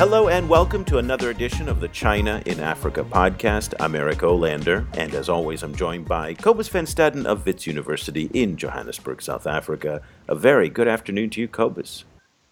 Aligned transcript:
Hello 0.00 0.28
and 0.28 0.48
welcome 0.48 0.82
to 0.86 0.96
another 0.96 1.28
edition 1.28 1.68
of 1.68 1.78
the 1.78 1.88
China 1.88 2.42
in 2.46 2.58
Africa 2.58 3.04
podcast. 3.04 3.74
I'm 3.78 3.94
Eric 3.94 4.20
Olander, 4.20 4.86
and 4.96 5.14
as 5.14 5.28
always, 5.28 5.62
I'm 5.62 5.74
joined 5.74 6.08
by 6.08 6.32
Cobus 6.32 6.68
van 6.68 6.86
Staden 6.86 7.26
of 7.26 7.44
Wits 7.44 7.66
University 7.66 8.30
in 8.32 8.56
Johannesburg, 8.56 9.20
South 9.20 9.46
Africa. 9.46 10.00
A 10.26 10.34
very 10.34 10.70
good 10.70 10.88
afternoon 10.88 11.28
to 11.28 11.42
you, 11.42 11.48
Cobus. 11.48 12.04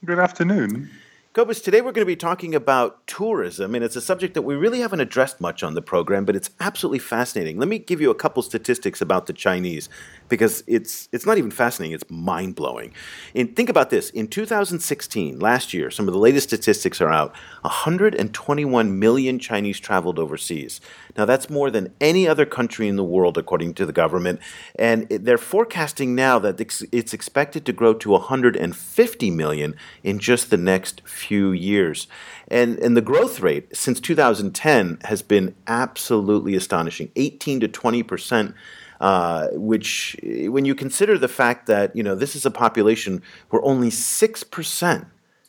Good 0.04 0.18
afternoon. 0.18 0.90
Cobus, 1.38 1.60
today 1.60 1.80
we're 1.82 1.92
going 1.92 2.04
to 2.04 2.04
be 2.04 2.16
talking 2.16 2.52
about 2.52 3.06
tourism, 3.06 3.76
and 3.76 3.84
it's 3.84 3.94
a 3.94 4.00
subject 4.00 4.34
that 4.34 4.42
we 4.42 4.56
really 4.56 4.80
haven't 4.80 4.98
addressed 4.98 5.40
much 5.40 5.62
on 5.62 5.74
the 5.74 5.80
program, 5.80 6.24
but 6.24 6.34
it's 6.34 6.50
absolutely 6.58 6.98
fascinating. 6.98 7.60
Let 7.60 7.68
me 7.68 7.78
give 7.78 8.00
you 8.00 8.10
a 8.10 8.14
couple 8.16 8.42
statistics 8.42 9.00
about 9.00 9.26
the 9.26 9.32
Chinese 9.32 9.88
because 10.28 10.64
it's 10.66 11.08
it's 11.12 11.24
not 11.26 11.38
even 11.38 11.52
fascinating; 11.52 11.94
it's 11.94 12.02
mind 12.10 12.56
blowing. 12.56 12.92
And 13.36 13.54
think 13.54 13.68
about 13.68 13.90
this: 13.90 14.10
in 14.10 14.26
2016, 14.26 15.38
last 15.38 15.72
year, 15.72 15.92
some 15.92 16.08
of 16.08 16.12
the 16.12 16.18
latest 16.18 16.48
statistics 16.48 17.00
are 17.00 17.12
out. 17.12 17.32
121 17.60 18.98
million 18.98 19.38
Chinese 19.38 19.78
traveled 19.78 20.18
overseas. 20.18 20.80
Now 21.18 21.24
that's 21.24 21.50
more 21.50 21.70
than 21.70 21.92
any 22.00 22.26
other 22.26 22.46
country 22.46 22.88
in 22.88 22.96
the 22.96 23.04
world, 23.04 23.36
according 23.36 23.74
to 23.74 23.84
the 23.84 23.92
government, 23.92 24.40
and 24.76 25.08
they're 25.08 25.36
forecasting 25.36 26.14
now 26.14 26.38
that 26.38 26.60
it's 26.92 27.12
expected 27.12 27.66
to 27.66 27.72
grow 27.72 27.92
to 27.94 28.10
150 28.10 29.30
million 29.32 29.74
in 30.02 30.20
just 30.20 30.50
the 30.50 30.56
next 30.56 31.02
few 31.06 31.50
years. 31.50 32.06
And 32.46 32.78
and 32.78 32.96
the 32.96 33.02
growth 33.02 33.40
rate 33.40 33.76
since 33.76 34.00
2010 34.00 34.98
has 35.04 35.20
been 35.22 35.54
absolutely 35.66 36.54
astonishing, 36.54 37.10
18 37.16 37.60
to 37.60 37.68
20 37.68 38.02
percent 38.04 38.54
uh, 39.00 39.48
which, 39.52 40.16
when 40.22 40.64
you 40.64 40.74
consider 40.74 41.16
the 41.18 41.28
fact 41.28 41.66
that 41.66 41.94
you 41.94 42.02
know 42.02 42.14
this 42.14 42.34
is 42.34 42.44
a 42.46 42.50
population 42.50 43.22
where 43.50 43.62
only 43.62 43.90
six 43.90 44.42
percent 44.44 45.06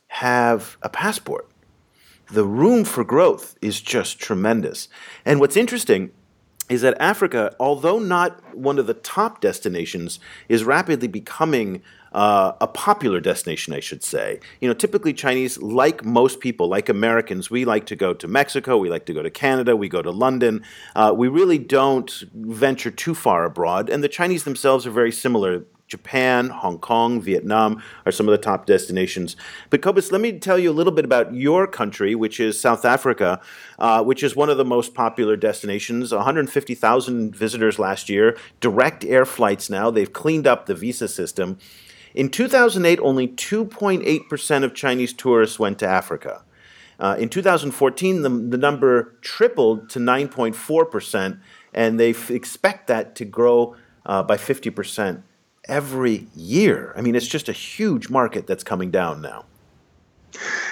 have 0.08 0.78
a 0.82 0.90
passport, 0.90 1.50
the 2.32 2.46
room 2.46 2.84
for 2.84 3.04
growth 3.04 3.58
is 3.62 3.82
just 3.82 4.20
tremendous. 4.20 4.88
And 5.26 5.40
what's 5.40 5.58
interesting 5.58 6.12
is 6.70 6.82
that 6.82 6.96
Africa, 7.00 7.56
although 7.60 7.98
not 7.98 8.56
one 8.56 8.78
of 8.78 8.86
the 8.86 8.94
top 8.94 9.42
destinations, 9.42 10.20
is 10.48 10.64
rapidly 10.64 11.08
becoming 11.08 11.82
uh, 12.14 12.54
a 12.62 12.68
popular 12.68 13.20
destination, 13.20 13.74
I 13.74 13.80
should 13.80 14.04
say. 14.04 14.40
You 14.62 14.68
know, 14.68 14.74
typically 14.74 15.14
Chinese, 15.14 15.58
like 15.60 16.06
most 16.06 16.40
people, 16.40 16.68
like 16.68 16.88
Americans, 16.88 17.50
we 17.50 17.66
like 17.66 17.86
to 17.88 17.96
go 17.96 18.14
to 18.14 18.28
Mexico, 18.28 18.78
we 18.78 18.90
like 18.90 19.06
to 19.08 19.14
go 19.14 19.24
to 19.24 19.30
Canada, 19.30 19.76
we 19.76 19.90
go 19.90 20.02
to 20.02 20.12
London. 20.12 20.64
Uh, 20.96 21.14
we 21.16 21.28
really 21.28 21.58
don't 21.58 22.24
venture 22.34 22.92
too 22.92 23.16
far 23.16 23.46
abroad, 23.46 23.90
and 23.90 24.04
the 24.04 24.10
Chinese 24.10 24.44
themselves 24.44 24.86
are 24.86 24.92
very 24.92 25.12
similar. 25.12 25.66
Japan, 25.90 26.50
Hong 26.50 26.78
Kong, 26.78 27.20
Vietnam 27.20 27.82
are 28.06 28.12
some 28.12 28.28
of 28.28 28.32
the 28.32 28.38
top 28.38 28.68
destinations. 28.68 29.36
But 29.72 29.82
Cobus, 29.82 30.12
let 30.12 30.22
me 30.22 30.38
tell 30.38 30.60
you 30.60 30.70
a 30.70 30.72
little 30.72 30.94
bit 30.94 31.04
about 31.04 31.34
your 31.34 31.66
country, 31.66 32.14
which 32.14 32.40
is 32.40 32.62
South 32.62 32.86
Africa, 32.86 33.42
uh, 33.80 34.04
which 34.04 34.22
is 34.22 34.36
one 34.36 34.52
of 34.52 34.58
the 34.58 34.66
most 34.66 34.94
popular 34.94 35.36
destinations. 35.36 36.14
150,000 36.14 37.36
visitors 37.36 37.80
last 37.80 38.08
year, 38.08 38.38
direct 38.62 39.04
air 39.04 39.26
flights 39.26 39.68
now. 39.68 39.90
They've 39.90 40.14
cleaned 40.14 40.46
up 40.46 40.68
the 40.68 40.76
visa 40.76 41.08
system. 41.08 41.58
In 42.14 42.30
2008, 42.30 43.00
only 43.02 43.28
2.8% 43.28 44.64
of 44.64 44.76
Chinese 44.76 45.14
tourists 45.14 45.58
went 45.58 45.80
to 45.80 45.88
Africa. 45.88 46.44
Uh, 47.00 47.16
in 47.18 47.30
2014, 47.30 48.22
the, 48.22 48.30
the 48.30 48.58
number 48.58 49.16
tripled 49.22 49.90
to 49.90 50.00
9.4%, 50.00 51.40
and 51.74 52.00
they 52.00 52.12
f- 52.12 52.30
expect 52.30 52.88
that 52.88 53.16
to 53.16 53.26
grow 53.26 53.76
uh, 54.06 54.22
by 54.22 54.38
50% 54.38 55.24
every 55.70 56.28
year. 56.36 56.94
I 56.98 57.02
mean, 57.02 57.16
it's 57.16 57.28
just 57.28 57.48
a 57.48 57.54
huge 57.54 58.10
market 58.10 58.48
that's 58.48 58.64
coming 58.64 58.92
down 58.92 59.22
now. 59.22 59.46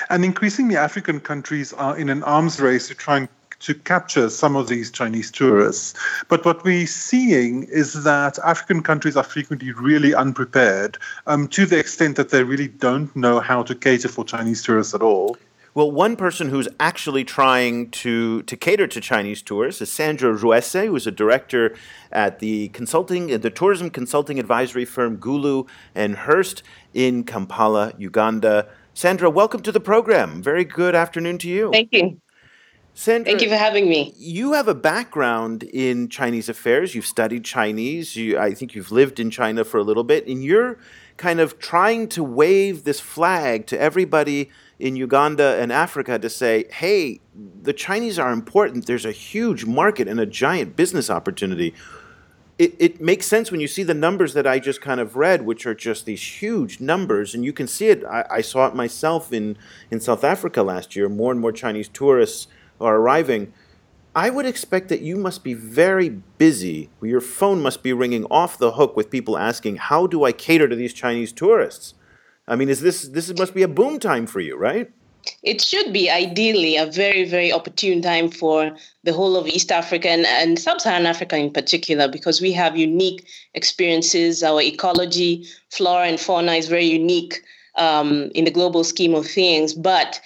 And 0.09 0.25
increasingly, 0.25 0.77
African 0.77 1.19
countries 1.19 1.73
are 1.73 1.97
in 1.97 2.09
an 2.09 2.23
arms 2.23 2.59
race 2.59 2.87
to 2.87 2.95
try 2.95 3.17
and 3.17 3.29
to 3.59 3.73
capture 3.73 4.29
some 4.29 4.55
of 4.55 4.67
these 4.67 4.91
Chinese 4.91 5.31
tourists. 5.31 5.93
But 6.27 6.45
what 6.45 6.63
we're 6.63 6.85
seeing 6.85 7.63
is 7.63 8.03
that 8.03 8.37
African 8.39 8.83
countries 8.83 9.17
are 9.17 9.23
frequently 9.23 9.71
really 9.71 10.13
unprepared 10.13 10.97
um, 11.25 11.47
to 11.49 11.65
the 11.65 11.79
extent 11.79 12.17
that 12.17 12.29
they 12.29 12.43
really 12.43 12.67
don't 12.67 13.13
know 13.15 13.39
how 13.39 13.63
to 13.63 13.73
cater 13.73 14.09
for 14.09 14.23
Chinese 14.23 14.61
tourists 14.61 14.93
at 14.93 15.01
all. 15.01 15.37
Well, 15.77 15.91
one 15.91 16.15
person 16.15 16.49
who's 16.49 16.67
actually 16.79 17.23
trying 17.23 17.91
to, 17.91 18.41
to 18.41 18.57
cater 18.57 18.87
to 18.87 18.99
Chinese 18.99 19.43
tourists 19.43 19.79
is 19.79 19.91
Sandra 19.91 20.33
Rwese, 20.33 20.87
who's 20.87 21.05
a 21.05 21.11
director 21.11 21.75
at 22.11 22.39
the 22.39 22.69
consulting 22.69 23.27
the 23.27 23.51
tourism 23.51 23.91
consulting 23.91 24.39
advisory 24.39 24.85
firm 24.85 25.19
Gulu 25.19 25.67
and 25.93 26.15
Hirst 26.15 26.63
in 26.95 27.25
Kampala, 27.25 27.93
Uganda. 27.95 28.67
Sandra, 28.95 29.29
welcome 29.29 29.61
to 29.61 29.71
the 29.71 29.79
program. 29.79 30.41
Very 30.41 30.63
good 30.65 30.95
afternoon 30.95 31.37
to 31.37 31.47
you. 31.47 31.69
Thank 31.71 31.89
you. 31.91 32.21
Sandra, 32.95 33.25
Thank 33.25 33.43
you 33.43 33.49
for 33.49 33.55
having 33.55 33.87
me. 33.87 34.15
You 34.17 34.53
have 34.53 34.67
a 34.67 34.73
background 34.73 35.61
in 35.61 36.09
Chinese 36.09 36.49
affairs. 36.49 36.95
You've 36.95 37.05
studied 37.05 37.45
Chinese. 37.45 38.15
You, 38.15 38.39
I 38.39 38.55
think 38.55 38.73
you've 38.73 38.91
lived 38.91 39.19
in 39.19 39.29
China 39.29 39.63
for 39.63 39.77
a 39.77 39.83
little 39.83 40.03
bit, 40.03 40.25
and 40.25 40.43
you're 40.43 40.79
kind 41.17 41.39
of 41.39 41.59
trying 41.59 42.07
to 42.09 42.23
wave 42.23 42.83
this 42.83 42.99
flag 42.99 43.65
to 43.67 43.79
everybody 43.79 44.49
in 44.79 44.95
Uganda 44.95 45.57
and 45.59 45.71
Africa 45.71 46.19
to 46.19 46.29
say, 46.29 46.65
hey, 46.71 47.19
the 47.63 47.73
Chinese 47.73 48.19
are 48.19 48.31
important. 48.31 48.85
There's 48.85 49.05
a 49.05 49.11
huge 49.11 49.65
market 49.65 50.07
and 50.07 50.19
a 50.19 50.25
giant 50.25 50.75
business 50.75 51.09
opportunity. 51.09 51.73
It, 52.59 52.75
it 52.79 53.01
makes 53.01 53.25
sense 53.27 53.51
when 53.51 53.59
you 53.59 53.67
see 53.67 53.83
the 53.83 53.93
numbers 53.93 54.33
that 54.33 54.47
I 54.47 54.59
just 54.59 54.81
kind 54.81 54.99
of 54.99 55.15
read, 55.15 55.43
which 55.43 55.65
are 55.65 55.75
just 55.75 56.05
these 56.05 56.41
huge 56.41 56.79
numbers, 56.79 57.35
and 57.35 57.43
you 57.43 57.53
can 57.53 57.67
see 57.67 57.89
it. 57.89 58.03
I, 58.05 58.25
I 58.29 58.41
saw 58.41 58.67
it 58.67 58.75
myself 58.75 59.33
in, 59.33 59.57
in 59.91 59.99
South 59.99 60.23
Africa 60.23 60.63
last 60.63 60.95
year. 60.95 61.09
More 61.09 61.31
and 61.31 61.41
more 61.41 61.51
Chinese 61.51 61.87
tourists 61.87 62.47
are 62.79 62.95
arriving, 62.97 63.53
I 64.17 64.31
would 64.31 64.47
expect 64.47 64.89
that 64.89 65.01
you 65.01 65.15
must 65.15 65.43
be 65.43 65.53
very 65.53 66.09
busy. 66.39 66.89
Your 67.03 67.21
phone 67.21 67.61
must 67.61 67.83
be 67.83 67.93
ringing 67.93 68.25
off 68.31 68.57
the 68.57 68.71
hook 68.71 68.97
with 68.97 69.11
people 69.11 69.37
asking, 69.37 69.75
"How 69.75 70.07
do 70.07 70.23
I 70.23 70.31
cater 70.31 70.67
to 70.67 70.75
these 70.75 70.91
Chinese 70.91 71.31
tourists?" 71.31 71.93
I 72.47 72.55
mean, 72.55 72.67
is 72.67 72.81
this 72.81 73.03
this 73.03 73.31
must 73.37 73.53
be 73.53 73.61
a 73.61 73.67
boom 73.67 73.99
time 73.99 74.25
for 74.25 74.39
you, 74.39 74.57
right? 74.57 74.89
It 75.43 75.61
should 75.61 75.93
be 75.93 76.09
ideally 76.09 76.77
a 76.77 76.87
very, 76.87 77.25
very 77.25 77.51
opportune 77.53 78.01
time 78.01 78.31
for 78.31 78.75
the 79.03 79.13
whole 79.13 79.35
of 79.37 79.47
East 79.47 79.71
Africa 79.71 80.09
and, 80.09 80.25
and 80.25 80.57
Sub 80.57 80.81
Saharan 80.81 81.05
Africa 81.05 81.37
in 81.37 81.51
particular, 81.51 82.07
because 82.07 82.41
we 82.41 82.51
have 82.53 82.75
unique 82.75 83.27
experiences. 83.53 84.41
Our 84.41 84.61
ecology, 84.63 85.45
flora, 85.69 86.07
and 86.07 86.19
fauna 86.19 86.53
is 86.53 86.67
very 86.67 86.85
unique 86.85 87.43
um, 87.75 88.31
in 88.33 88.45
the 88.45 88.57
global 88.59 88.83
scheme 88.83 89.13
of 89.13 89.27
things. 89.27 89.75
But 89.75 90.19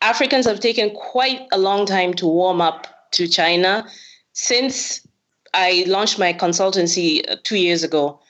Africans 0.00 0.46
have 0.46 0.60
taken 0.60 0.90
quite 0.90 1.42
a 1.50 1.58
long 1.58 1.86
time 1.86 2.14
to 2.14 2.26
warm 2.26 2.60
up 2.60 2.86
to 3.12 3.28
China. 3.28 3.86
Since 4.32 5.06
I 5.54 5.84
launched 5.86 6.18
my 6.18 6.32
consultancy 6.32 7.28
uh, 7.28 7.36
two 7.42 7.56
years 7.56 7.82
ago, 7.82 8.20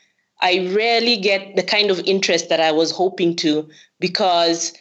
I 0.41 0.70
rarely 0.75 1.16
get 1.16 1.56
the 1.56 1.62
kind 1.62 1.91
of 1.91 2.00
interest 2.00 2.48
that 2.48 2.60
I 2.60 2.72
was 2.72 2.91
hoping 2.91 3.36
to 3.36 3.69
because 4.00 4.72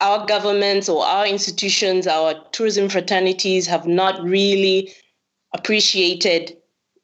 our 0.00 0.26
governments 0.26 0.88
or 0.88 1.04
our 1.04 1.26
institutions, 1.26 2.06
our 2.06 2.34
tourism 2.52 2.88
fraternities 2.88 3.66
have 3.66 3.86
not 3.86 4.22
really 4.22 4.92
appreciated 5.54 6.56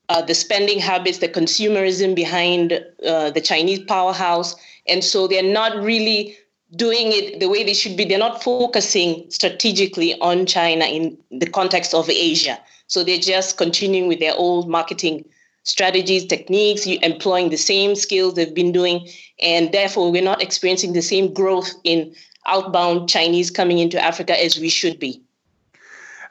uh, 0.08 0.22
the 0.22 0.34
spending 0.34 0.78
habits, 0.78 1.18
the 1.18 1.28
consumerism 1.28 2.14
behind 2.14 2.84
uh, 3.06 3.30
the 3.30 3.40
Chinese 3.40 3.80
powerhouse. 3.80 4.56
And 4.86 5.04
so 5.04 5.28
they're 5.28 5.42
not 5.42 5.76
really 5.76 6.36
doing 6.76 7.12
it 7.12 7.40
the 7.40 7.48
way 7.48 7.64
they 7.64 7.74
should 7.74 7.96
be. 7.96 8.04
They're 8.04 8.18
not 8.18 8.42
focusing 8.42 9.30
strategically 9.30 10.18
on 10.20 10.46
China 10.46 10.84
in 10.84 11.16
the 11.30 11.46
context 11.46 11.94
of 11.94 12.08
Asia. 12.10 12.58
So 12.86 13.04
they're 13.04 13.18
just 13.18 13.56
continuing 13.56 14.08
with 14.08 14.20
their 14.20 14.34
old 14.34 14.68
marketing 14.68 15.24
strategies, 15.62 16.24
techniques, 16.24 16.86
employing 16.86 17.50
the 17.50 17.56
same 17.56 17.94
skills 17.94 18.34
they've 18.34 18.54
been 18.54 18.72
doing. 18.72 19.08
And 19.40 19.72
therefore, 19.72 20.10
we're 20.10 20.22
not 20.22 20.42
experiencing 20.42 20.94
the 20.94 21.02
same 21.02 21.32
growth 21.32 21.70
in 21.84 22.14
outbound 22.46 23.08
Chinese 23.08 23.50
coming 23.50 23.78
into 23.78 24.02
Africa 24.02 24.42
as 24.42 24.58
we 24.58 24.68
should 24.68 24.98
be. 24.98 25.22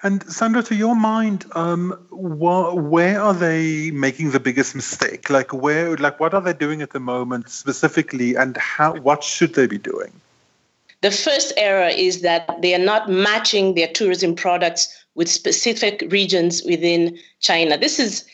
And 0.04 0.24
Sandra, 0.32 0.62
to 0.64 0.76
your 0.76 0.96
mind, 0.96 1.46
um, 1.54 1.92
wh- 2.10 2.76
where 2.76 3.20
are 3.20 3.34
they 3.34 3.92
making 3.92 4.32
the 4.32 4.40
biggest 4.40 4.76
mistake? 4.76 5.30
Like 5.30 5.54
where, 5.54 5.98
like 5.98 6.20
what 6.20 6.36
are 6.36 6.42
they 6.42 6.54
doing 6.54 6.82
at 6.84 6.92
the 6.92 7.00
moment 7.00 7.50
specifically, 7.50 8.36
and 8.36 8.56
how? 8.58 8.96
What 8.96 9.24
should 9.24 9.56
they 9.56 9.66
be 9.66 9.80
doing? 9.80 10.12
The 11.02 11.12
first 11.12 11.54
error 11.58 11.90
is 11.90 12.22
that 12.22 12.62
they 12.62 12.74
are 12.74 12.80
not 12.80 13.10
matching 13.10 13.76
their 13.76 13.88
tourism 13.88 14.36
products 14.36 14.88
with 15.14 15.30
specific 15.30 16.04
regions 16.10 16.64
within 16.64 17.18
China. 17.40 17.78
This 17.78 18.00
is 18.00 18.26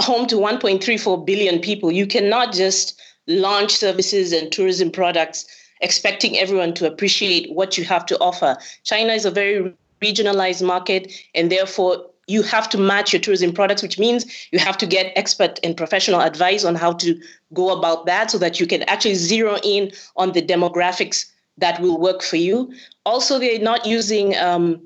home 0.00 0.26
to 0.28 0.36
1.34 0.36 1.26
billion 1.26 1.60
people. 1.60 1.90
You 1.90 2.06
cannot 2.06 2.52
just 2.52 3.00
launch 3.26 3.72
services 3.72 4.32
and 4.32 4.52
tourism 4.52 4.90
products 4.90 5.46
expecting 5.80 6.38
everyone 6.38 6.72
to 6.74 6.86
appreciate 6.86 7.52
what 7.52 7.76
you 7.76 7.84
have 7.84 8.06
to 8.06 8.18
offer. 8.18 8.56
China 8.84 9.12
is 9.12 9.24
a 9.24 9.30
very 9.30 9.74
regionalized 10.02 10.64
market, 10.64 11.12
and 11.34 11.50
therefore 11.50 12.10
you 12.26 12.42
have 12.42 12.68
to 12.70 12.78
match 12.78 13.12
your 13.12 13.20
tourism 13.20 13.52
products, 13.52 13.82
which 13.82 13.98
means 13.98 14.24
you 14.50 14.58
have 14.58 14.78
to 14.78 14.86
get 14.86 15.12
expert 15.16 15.58
and 15.62 15.76
professional 15.76 16.20
advice 16.20 16.64
on 16.64 16.74
how 16.74 16.92
to 16.92 17.20
go 17.52 17.76
about 17.76 18.06
that 18.06 18.30
so 18.30 18.38
that 18.38 18.60
you 18.60 18.66
can 18.66 18.82
actually 18.84 19.14
zero 19.14 19.58
in 19.62 19.90
on 20.16 20.32
the 20.32 20.42
demographics 20.42 21.26
that 21.58 21.80
will 21.80 22.00
work 22.00 22.22
for 22.22 22.36
you. 22.36 22.72
Also, 23.06 23.38
they're 23.38 23.58
not 23.58 23.86
using 23.86 24.36
um, 24.36 24.80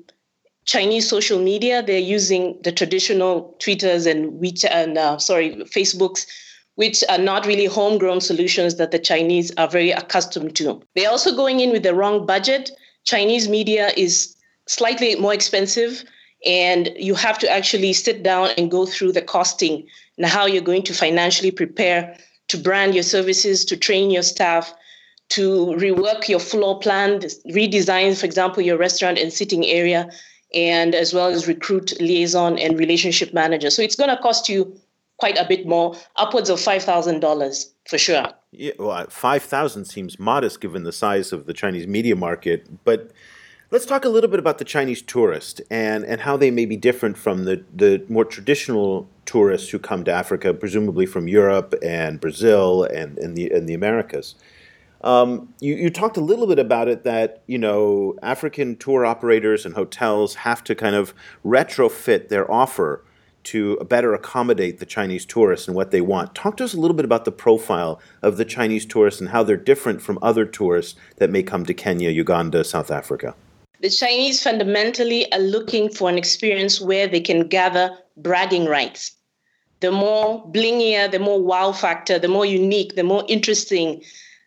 Chinese 0.65 1.09
social 1.09 1.39
media. 1.39 1.81
They're 1.81 1.97
using 1.97 2.59
the 2.63 2.71
traditional 2.71 3.55
Twitters 3.59 4.05
and 4.05 4.39
WeChat 4.39 4.71
and 4.71 4.97
uh, 4.97 5.17
sorry 5.17 5.55
Facebooks, 5.65 6.27
which 6.75 7.03
are 7.09 7.17
not 7.17 7.45
really 7.45 7.65
homegrown 7.65 8.21
solutions 8.21 8.75
that 8.75 8.91
the 8.91 8.99
Chinese 8.99 9.51
are 9.57 9.67
very 9.67 9.91
accustomed 9.91 10.55
to. 10.57 10.81
They're 10.95 11.09
also 11.09 11.35
going 11.35 11.59
in 11.59 11.71
with 11.71 11.83
the 11.83 11.95
wrong 11.95 12.25
budget. 12.25 12.71
Chinese 13.03 13.49
media 13.49 13.91
is 13.97 14.35
slightly 14.67 15.15
more 15.15 15.33
expensive, 15.33 16.03
and 16.45 16.91
you 16.95 17.15
have 17.15 17.39
to 17.39 17.49
actually 17.49 17.93
sit 17.93 18.21
down 18.21 18.49
and 18.57 18.69
go 18.69 18.85
through 18.85 19.13
the 19.13 19.21
costing 19.21 19.87
and 20.17 20.27
how 20.27 20.45
you're 20.45 20.61
going 20.61 20.83
to 20.83 20.93
financially 20.93 21.51
prepare 21.51 22.15
to 22.49 22.57
brand 22.57 22.93
your 22.93 23.03
services, 23.03 23.65
to 23.65 23.77
train 23.77 24.11
your 24.11 24.23
staff, 24.23 24.73
to 25.29 25.67
rework 25.77 26.27
your 26.27 26.39
floor 26.39 26.79
plan, 26.79 27.19
redesign, 27.19 28.19
for 28.19 28.25
example, 28.25 28.63
your 28.63 28.77
restaurant 28.77 29.17
and 29.17 29.31
sitting 29.31 29.65
area, 29.65 30.09
and 30.53 30.95
as 30.95 31.13
well 31.13 31.27
as 31.27 31.47
recruit 31.47 31.99
liaison 32.01 32.57
and 32.57 32.79
relationship 32.79 33.33
manager. 33.33 33.69
So 33.69 33.81
it's 33.81 33.95
going 33.95 34.09
to 34.09 34.17
cost 34.17 34.49
you 34.49 34.75
quite 35.17 35.37
a 35.37 35.45
bit 35.45 35.67
more, 35.67 35.95
upwards 36.15 36.49
of 36.49 36.59
five 36.59 36.83
thousand 36.83 37.19
dollars 37.19 37.71
for 37.87 37.97
sure. 37.97 38.25
Yeah, 38.51 38.71
well, 38.79 39.05
five 39.09 39.43
thousand 39.43 39.85
seems 39.85 40.17
modest 40.17 40.61
given 40.61 40.83
the 40.83 40.91
size 40.91 41.31
of 41.31 41.45
the 41.45 41.53
Chinese 41.53 41.87
media 41.87 42.15
market, 42.15 42.67
but. 42.83 43.11
Let's 43.71 43.85
talk 43.85 44.03
a 44.03 44.09
little 44.09 44.31
bit 44.31 44.39
about 44.39 44.57
the 44.57 44.65
Chinese 44.65 45.03
tourist 45.03 45.61
and, 45.69 46.03
and 46.03 46.21
how 46.21 46.35
they 46.37 46.49
may 46.49 46.65
be 46.65 46.75
different 46.75 47.19
from 47.19 47.45
the, 47.45 47.63
the 47.71 48.03
more 48.09 48.25
traditional 48.25 49.07
tourists 49.27 49.69
who 49.69 49.77
come 49.77 50.03
to 50.05 50.11
Africa, 50.11 50.55
presumably 50.55 51.05
from 51.05 51.27
Europe 51.27 51.75
and 51.83 52.19
Brazil 52.19 52.85
and, 52.85 53.19
and, 53.19 53.35
the, 53.35 53.51
and 53.51 53.69
the 53.69 53.75
Americas. 53.75 54.33
Um, 55.01 55.53
you, 55.59 55.75
you 55.75 55.89
talked 55.89 56.17
a 56.17 56.21
little 56.21 56.47
bit 56.47 56.59
about 56.59 56.87
it 56.87 57.03
that 57.03 57.41
you 57.47 57.57
know 57.57 58.15
African 58.21 58.75
tour 58.75 59.05
operators 59.05 59.65
and 59.65 59.75
hotels 59.75 60.35
have 60.35 60.63
to 60.65 60.75
kind 60.75 60.95
of 60.95 61.13
retrofit 61.45 62.29
their 62.29 62.49
offer 62.51 63.03
to 63.41 63.77
better 63.89 64.13
accommodate 64.13 64.79
the 64.79 64.85
Chinese 64.85 65.25
tourists 65.25 65.67
and 65.67 65.75
what 65.75 65.91
they 65.91 66.01
want. 66.01 66.35
Talk 66.35 66.57
to 66.57 66.63
us 66.63 66.73
a 66.73 66.79
little 66.79 66.95
bit 66.95 67.05
about 67.05 67.23
the 67.23 67.31
profile 67.31 68.01
of 68.21 68.37
the 68.37 68.45
Chinese 68.45 68.85
tourists 68.85 69.21
and 69.21 69.29
how 69.29 69.43
they're 69.43 69.55
different 69.55 70.01
from 70.01 70.19
other 70.21 70.45
tourists 70.45 70.99
that 71.17 71.29
may 71.29 71.41
come 71.41 71.65
to 71.65 71.73
Kenya, 71.73 72.09
Uganda, 72.09 72.63
South 72.63 72.91
Africa. 72.91 73.33
The 73.81 73.89
Chinese 73.89 74.43
fundamentally 74.43 75.31
are 75.31 75.39
looking 75.39 75.89
for 75.89 76.09
an 76.09 76.17
experience 76.17 76.81
where 76.81 77.07
they 77.07 77.21
can 77.21 77.47
gather 77.47 77.97
bragging 78.17 78.65
rights. 78.65 79.13
The 79.79 79.91
more 79.91 80.45
blingier, 80.51 81.09
the 81.09 81.19
more 81.19 81.41
wow 81.41 81.71
factor, 81.71 82.19
the 82.19 82.27
more 82.27 82.45
unique, 82.45 82.95
the 82.95 83.03
more 83.03 83.23
interesting 83.29 84.03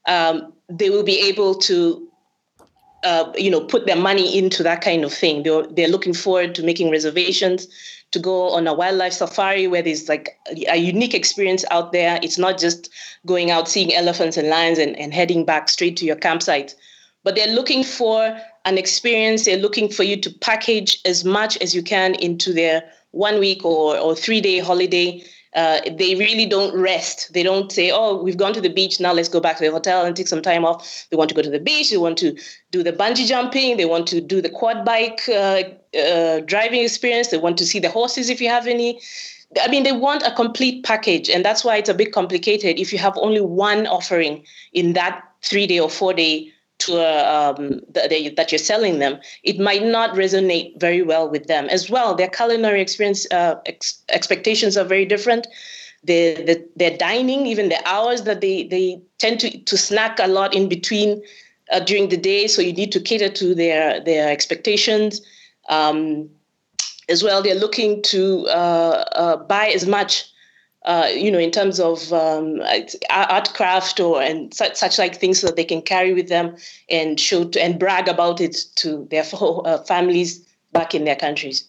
um, 0.07 0.53
they 0.69 0.91
will 0.91 1.03
be 1.03 1.19
able 1.21 1.55
to 1.55 2.09
uh, 3.05 3.33
you 3.37 3.51
know 3.51 3.61
put 3.61 3.87
their 3.87 3.97
money 3.97 4.37
into 4.37 4.63
that 4.63 4.81
kind 4.81 5.05
of 5.05 5.13
thing. 5.13 5.43
They're, 5.43 5.67
they're 5.67 5.89
looking 5.89 6.15
forward 6.15 6.55
to 6.57 6.63
making 6.63 6.91
reservations 6.91 7.67
to 8.13 8.19
go 8.19 8.51
on 8.51 8.67
a 8.67 8.75
wildlife 8.75 9.15
safari 9.15 9.67
where 9.67 9.83
there's 9.83 10.09
like 10.09 10.39
a 10.69 10.77
unique 10.77 11.15
experience 11.15 11.65
out 11.71 11.93
there. 11.93 12.21
It's 12.23 12.39
not 12.39 12.59
just 12.59 12.91
going 13.27 13.51
out 13.51 13.69
seeing 13.69 13.95
elephants 13.95 14.37
and 14.37 14.49
lions 14.49 14.79
and, 14.79 14.99
and 14.99 15.15
heading 15.15 15.45
back 15.45 15.69
straight 15.69 15.97
to 15.99 16.05
your 16.05 16.17
campsite. 16.17 16.75
But 17.25 17.37
they're 17.37 17.55
looking 17.55 17.85
for 17.85 18.39
an 18.65 18.79
experience. 18.79 19.45
They're 19.45 19.57
looking 19.57 19.89
for 19.89 20.03
you 20.03 20.21
to 20.21 20.31
package 20.31 21.01
as 21.05 21.25
much 21.25 21.57
as 21.59 21.75
you 21.75 21.83
can 21.83 22.15
into 22.17 22.53
their 22.53 22.83
one 23.13 23.39
week 23.39 23.65
or, 23.65 23.97
or 23.97 24.15
three 24.15 24.41
day 24.41 24.59
holiday 24.59 25.25
uh, 25.55 25.81
they 25.85 26.15
really 26.15 26.47
don't 26.47 26.75
rest. 26.75 27.33
They 27.33 27.43
don't 27.43 27.71
say, 27.71 27.91
"Oh, 27.91 28.23
we've 28.23 28.37
gone 28.37 28.55
to 28.55 28.61
the 28.61 28.71
beach. 28.71 29.01
Now 29.01 29.13
let's 29.13 29.29
go 29.29 29.41
back 29.41 29.59
to 29.59 29.65
the 29.65 29.71
hotel 29.71 30.05
and 30.05 30.17
take 30.17 30.29
some 30.29 30.43
time 30.43 30.65
off." 30.65 31.07
They 31.11 31.17
want 31.17 31.29
to 31.29 31.35
go 31.35 31.43
to 31.43 31.51
the 31.51 31.61
beach. 31.61 31.91
They 31.91 31.99
want 31.99 32.19
to 32.19 32.37
do 32.71 32.83
the 32.83 32.93
bungee 32.93 33.27
jumping. 33.27 33.77
They 33.77 33.85
want 33.85 34.07
to 34.09 34.21
do 34.21 34.41
the 34.41 34.49
quad 34.49 34.85
bike 34.85 35.21
uh, 35.29 35.63
uh, 35.99 36.41
driving 36.41 36.83
experience. 36.83 37.29
They 37.29 37.39
want 37.39 37.59
to 37.59 37.67
see 37.67 37.79
the 37.79 37.91
horses 37.91 38.31
if 38.31 38.41
you 38.41 38.49
have 38.49 38.67
any. 38.67 39.01
I 39.61 39.69
mean, 39.69 39.83
they 39.83 39.93
want 39.93 40.23
a 40.23 40.35
complete 40.35 40.85
package, 40.85 41.29
and 41.29 41.45
that's 41.45 41.65
why 41.65 41.77
it's 41.77 41.91
a 41.91 41.95
bit 41.95 42.13
complicated 42.13 42.79
if 42.79 42.93
you 42.93 42.99
have 42.99 43.17
only 43.19 43.43
one 43.43 43.87
offering 43.87 44.45
in 44.73 44.95
that 44.95 45.23
three 45.43 45.67
day 45.67 45.81
or 45.81 45.91
four 45.91 46.15
day 46.15 46.52
tour 46.85 47.01
um, 47.01 47.81
that, 47.91 48.11
that, 48.37 48.53
you're 48.53 48.59
selling 48.59 48.99
them, 48.99 49.19
it 49.43 49.59
might 49.59 49.85
not 49.85 50.15
resonate 50.15 50.79
very 50.81 51.03
well 51.03 51.29
with 51.29 51.47
them 51.47 51.67
as 51.67 51.89
well. 51.89 52.15
Their 52.15 52.29
culinary 52.29 52.81
experience 52.81 53.27
uh, 53.31 53.55
ex- 53.67 54.03
expectations 54.09 54.77
are 54.77 54.85
very 54.85 55.05
different. 55.05 55.47
The, 56.05 56.35
the, 56.35 56.69
their 56.77 56.97
dining, 56.97 57.47
even 57.47 57.69
the 57.69 57.81
hours 57.89 58.23
that 58.23 58.41
they, 58.41 58.65
they 58.65 59.01
tend 59.19 59.39
to, 59.41 59.57
to 59.57 59.77
snack 59.77 60.19
a 60.19 60.27
lot 60.27 60.55
in 60.55 60.69
between 60.69 61.23
uh, 61.71 61.81
during 61.81 62.09
the 62.09 62.17
day, 62.17 62.47
so 62.47 62.61
you 62.61 62.73
need 62.73 62.93
to 62.93 63.01
cater 63.01 63.29
to 63.29 63.55
their 63.55 64.01
their 64.01 64.31
expectations. 64.31 65.21
Um, 65.69 66.29
as 67.09 67.23
well, 67.23 67.43
they're 67.43 67.55
looking 67.55 68.03
to 68.03 68.47
uh, 68.49 69.05
uh 69.13 69.37
buy 69.37 69.69
as 69.69 69.87
much 69.87 70.32
uh, 70.85 71.09
you 71.15 71.31
know, 71.31 71.39
in 71.39 71.51
terms 71.51 71.79
of 71.79 72.13
um, 72.13 72.61
art 73.11 73.55
craft 73.55 74.01
or 74.01 74.21
and 74.21 74.53
such, 74.53 74.77
such 74.77 74.99
like 74.99 75.17
things 75.17 75.41
so 75.41 75.47
that 75.47 75.57
they 75.57 75.65
can 75.65 75.83
carry 75.83 76.13
with 76.13 76.29
them 76.29 76.57
and 76.91 77.21
show 77.21 77.45
to, 77.45 77.63
and 77.63 77.79
brag 77.79 78.09
about 78.09 78.41
it 78.41 78.65
to 78.77 79.07
their 79.11 79.25
uh, 79.33 79.79
families 79.79 80.45
back 80.73 80.95
in 80.95 81.05
their 81.05 81.17
countries. 81.17 81.65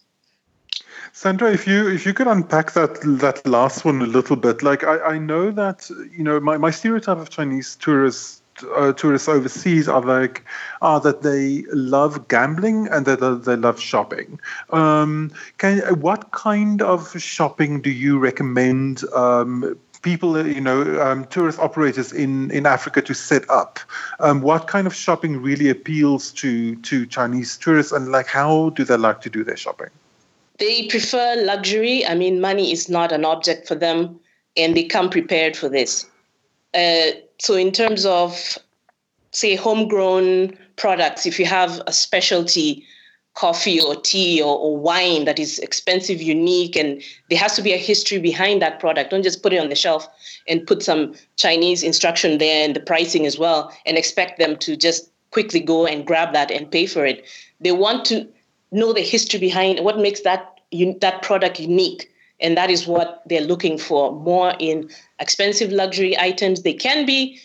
Sandra, 1.12 1.52
if 1.52 1.68
you 1.68 1.88
if 1.88 2.08
you 2.08 2.14
could 2.14 2.28
unpack 2.28 2.72
that 2.74 3.00
that 3.20 3.46
last 3.46 3.86
one 3.86 4.02
a 4.02 4.08
little 4.08 4.36
bit, 4.36 4.64
like 4.64 4.84
I, 4.84 5.00
I 5.00 5.18
know 5.20 5.52
that 5.52 5.88
you 6.12 6.24
know 6.24 6.40
my, 6.40 6.58
my 6.58 6.72
stereotype 6.72 7.20
of 7.20 7.30
Chinese 7.30 7.76
tourists 7.76 8.43
uh, 8.76 8.94
tourists 8.94 9.28
overseas 9.28 9.88
are 9.88 10.02
like 10.02 10.44
are 10.82 11.00
that 11.00 11.22
they 11.22 11.64
love 11.74 12.28
gambling 12.28 12.88
and 12.90 13.06
that 13.06 13.44
they 13.46 13.56
love 13.56 13.80
shopping. 13.80 14.40
Um, 14.72 15.32
can 15.58 15.80
what 16.00 16.32
kind 16.32 16.82
of 16.82 17.20
shopping 17.22 17.82
do 17.82 17.90
you 17.90 18.20
recommend? 18.20 19.04
Um, 19.14 19.78
people, 20.04 20.46
you 20.46 20.62
know, 20.62 21.02
um, 21.02 21.26
tourist 21.26 21.58
operators 21.60 22.12
in, 22.12 22.52
in 22.52 22.66
Africa 22.66 23.02
to 23.02 23.14
set 23.16 23.50
up. 23.50 23.80
Um, 24.20 24.42
what 24.42 24.68
kind 24.68 24.86
of 24.86 24.94
shopping 24.94 25.42
really 25.42 25.70
appeals 25.70 26.32
to 26.34 26.76
to 26.76 27.06
Chinese 27.08 27.58
tourists, 27.58 27.92
and 27.92 28.12
like 28.12 28.28
how 28.28 28.70
do 28.72 28.84
they 28.84 28.98
like 28.98 29.22
to 29.22 29.30
do 29.30 29.44
their 29.44 29.58
shopping? 29.58 29.90
They 30.60 30.88
prefer 30.88 31.42
luxury. 31.44 32.06
I 32.06 32.14
mean, 32.14 32.40
money 32.40 32.72
is 32.72 32.88
not 32.88 33.12
an 33.12 33.26
object 33.26 33.68
for 33.68 33.76
them, 33.76 34.20
and 34.56 34.76
they 34.78 34.84
come 34.84 35.10
prepared 35.10 35.58
for 35.58 35.68
this. 35.68 36.06
Uh, 36.76 37.12
so 37.44 37.56
in 37.56 37.74
terms 37.74 38.06
of 38.06 38.58
say 39.32 39.58
homegrown 39.58 40.58
products, 40.78 41.26
if 41.26 41.38
you 41.38 41.46
have 41.46 41.82
a 41.86 41.92
specialty 41.92 42.86
coffee 43.34 43.82
or 43.82 43.96
tea 43.96 44.42
or, 44.42 44.58
or, 44.58 44.78
wine 44.78 45.26
that 45.26 45.40
is 45.40 45.60
expensive, 45.60 46.22
unique, 46.22 46.78
and 46.78 47.02
there 47.30 47.38
has 47.38 47.56
to 47.56 47.62
be 47.62 47.74
a 47.74 47.78
history 47.78 48.20
behind 48.20 48.62
that 48.62 48.80
product. 48.80 49.10
Don't 49.10 49.24
just 49.24 49.44
put 49.44 49.52
it 49.52 49.58
on 49.58 49.68
the 49.68 49.76
shelf 49.76 50.08
and 50.48 50.66
put 50.66 50.84
some 50.84 51.16
Chinese 51.36 51.84
instruction 51.84 52.38
there 52.38 52.64
and 52.64 52.76
the 52.76 52.80
pricing 52.80 53.26
as 53.26 53.38
well 53.38 53.76
and 53.86 53.98
expect 53.98 54.40
them 54.40 54.56
to 54.58 54.78
just 54.78 55.10
quickly 55.32 55.60
go 55.60 55.86
and 55.86 56.08
grab 56.08 56.32
that 56.32 56.50
and 56.50 56.72
pay 56.72 56.86
for 56.86 57.06
it. 57.06 57.26
They 57.60 57.74
want 57.74 58.06
to 58.06 58.26
know 58.72 58.94
the 58.94 59.02
history 59.02 59.40
behind 59.40 59.84
what 59.84 59.98
makes 59.98 60.22
that 60.22 60.62
that 61.02 61.22
product 61.22 61.60
unique 61.60 62.10
and 62.44 62.58
that 62.58 62.70
is 62.70 62.86
what 62.86 63.24
they're 63.26 63.42
looking 63.42 63.78
for 63.78 64.12
more 64.12 64.54
in 64.60 64.90
expensive 65.20 65.72
luxury 65.72 66.20
items. 66.20 66.62
They 66.62 66.74
can 66.74 67.06
be 67.06 67.40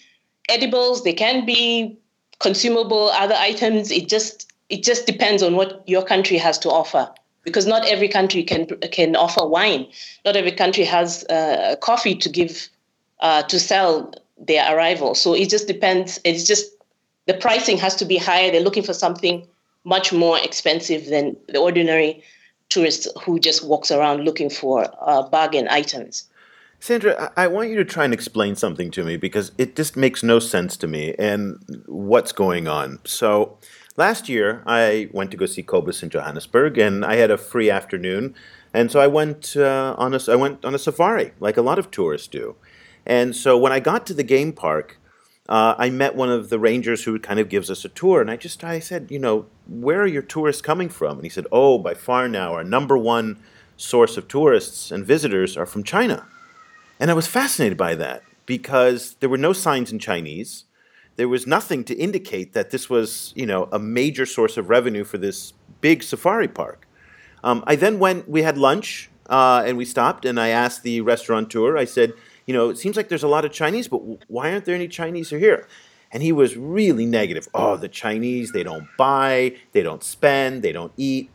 edibles, 0.49 1.05
they 1.05 1.13
can 1.15 1.47
be 1.47 1.97
consumable 2.41 3.09
other 3.11 3.37
items. 3.37 3.91
It 3.91 4.09
just 4.09 4.53
it 4.69 4.83
just 4.83 5.07
depends 5.07 5.43
on 5.43 5.57
what 5.57 5.83
your 5.87 6.05
country 6.05 6.37
has 6.37 6.59
to 6.59 6.69
offer 6.69 7.09
because 7.45 7.67
not 7.67 7.87
every 7.87 8.09
country 8.09 8.43
can 8.43 8.67
can 8.93 9.17
offer 9.17 9.47
wine. 9.47 9.87
Not 10.25 10.37
every 10.37 10.53
country 10.53 10.85
has 10.85 11.25
uh, 11.31 11.77
coffee 11.81 12.17
to 12.17 12.29
give 12.29 12.69
uh, 13.21 13.43
to 13.45 13.59
sell 13.59 14.13
their 14.37 14.77
arrival. 14.77 15.15
So 15.15 15.33
it 15.33 15.49
just 15.49 15.67
depends. 15.67 16.21
It's 16.25 16.45
just 16.45 16.71
the 17.27 17.35
pricing 17.35 17.79
has 17.79 17.95
to 17.97 18.05
be 18.05 18.17
higher. 18.17 18.51
They're 18.51 18.61
looking 18.61 18.83
for 18.83 18.95
something 18.95 19.47
much 19.85 20.13
more 20.13 20.39
expensive 20.41 21.07
than 21.07 21.37
the 21.49 21.59
ordinary 21.59 22.23
tourist 22.69 23.09
who 23.25 23.39
just 23.39 23.65
walks 23.65 23.91
around 23.91 24.25
looking 24.25 24.51
for 24.51 24.87
uh, 25.01 25.23
bargain 25.23 25.69
items. 25.69 26.29
Sandra, 26.81 27.33
I 27.37 27.49
want 27.49 27.71
you 27.71 27.77
to 27.77 27.85
try 27.85 28.05
and 28.05 28.15
explain 28.15 28.55
something 28.55 28.91
to 28.93 29.05
me 29.05 29.17
because 29.17 29.51
it 29.59 29.75
just 29.75 29.97
makes 29.97 30.23
no 30.23 30.39
sense 30.39 30.77
to 30.77 30.87
me 30.87 31.15
and 31.19 31.59
what's 31.87 32.31
going 32.31 32.69
on. 32.69 33.01
So, 33.05 33.59
last 33.97 34.29
year 34.29 34.63
I 34.65 35.09
went 35.13 35.33
to 35.33 35.37
go 35.37 35.47
see 35.47 35.65
Cobus 35.65 36.05
in 36.05 36.11
Johannesburg, 36.11 36.79
and 36.79 37.05
I 37.05 37.17
had 37.17 37.33
a 37.33 37.37
free 37.37 37.69
afternoon, 37.69 38.35
and 38.73 38.93
so 38.93 39.01
I 39.01 39.09
went 39.09 39.57
uh, 39.57 39.97
on 39.99 40.15
a 40.15 40.21
I 40.29 40.37
went 40.37 40.65
on 40.65 40.75
a 40.75 40.79
safari 40.79 41.33
like 41.41 41.57
a 41.57 41.63
lot 41.63 41.79
of 41.81 41.91
tourists 41.91 42.29
do. 42.29 42.55
And 43.05 43.35
so 43.35 43.59
when 43.59 43.73
I 43.73 43.81
got 43.81 44.07
to 44.07 44.15
the 44.15 44.23
game 44.23 44.53
park, 44.53 44.99
uh, 45.49 45.75
I 45.79 45.91
met 45.91 46.15
one 46.15 46.29
of 46.29 46.51
the 46.51 46.59
rangers 46.59 47.05
who 47.05 47.19
kind 47.19 47.41
of 47.41 47.49
gives 47.49 47.71
us 47.71 47.85
a 47.85 47.89
tour, 47.89 48.21
and 48.21 48.31
I 48.31 48.37
just 48.37 48.63
I 48.63 48.81
said, 48.81 49.11
you 49.11 49.19
know, 49.19 49.47
where 49.67 50.03
are 50.03 50.07
your 50.07 50.23
tourists 50.23 50.63
coming 50.63 50.89
from? 50.91 51.17
And 51.17 51.25
he 51.25 51.31
said, 51.31 51.47
oh, 51.51 51.79
by 51.79 51.95
far 51.95 52.29
now, 52.29 52.55
our 52.55 52.65
number 52.65 52.99
one 52.99 53.39
source 53.77 54.17
of 54.17 54.29
tourists 54.29 54.91
and 54.91 55.07
visitors 55.07 55.57
are 55.57 55.67
from 55.67 55.85
China. 55.85 56.27
And 57.01 57.11
I 57.11 57.15
was 57.15 57.27
fascinated 57.27 57.79
by 57.79 57.95
that 57.95 58.23
because 58.45 59.15
there 59.21 59.29
were 59.29 59.39
no 59.39 59.53
signs 59.53 59.93
in 59.93 59.99
Chinese. 59.99 60.65
there 61.19 61.29
was 61.29 61.49
nothing 61.49 61.83
to 61.83 61.95
indicate 61.97 62.53
that 62.53 62.71
this 62.71 62.89
was, 62.89 63.33
you 63.35 63.45
know, 63.45 63.69
a 63.73 63.79
major 63.79 64.25
source 64.25 64.57
of 64.57 64.71
revenue 64.71 65.03
for 65.03 65.19
this 65.19 65.53
big 65.81 66.05
safari 66.05 66.47
park. 66.47 66.87
Um, 67.43 67.65
I 67.67 67.75
then 67.75 67.99
went, 67.99 68.29
we 68.29 68.43
had 68.43 68.57
lunch, 68.57 69.11
uh, 69.29 69.65
and 69.67 69.77
we 69.77 69.85
stopped, 69.85 70.25
and 70.25 70.39
I 70.39 70.49
asked 70.51 70.85
the 70.85 71.01
restaurateur, 71.01 71.77
I 71.77 71.87
said, 71.87 72.13
you 72.49 72.55
know, 72.55 72.71
it 72.71 72.79
seems 72.79 72.97
like 72.97 73.11
there's 73.11 73.23
a 73.23 73.29
lot 73.29 73.45
of 73.45 73.53
Chinese, 73.53 73.89
but 73.89 73.99
why 74.31 74.51
aren't 74.51 74.65
there 74.65 74.75
any 74.75 74.89
Chinese 74.89 75.29
here? 75.29 75.69
And 76.11 76.23
he 76.23 76.33
was 76.33 76.57
really 76.57 77.05
negative. 77.05 77.47
Oh, 77.53 77.77
the 77.77 77.91
Chinese, 77.91 78.53
they 78.53 78.63
don't 78.63 78.89
buy, 78.97 79.55
they 79.73 79.83
don't 79.83 80.03
spend, 80.03 80.63
they 80.63 80.73
don't 80.73 80.93
eat. 80.97 81.31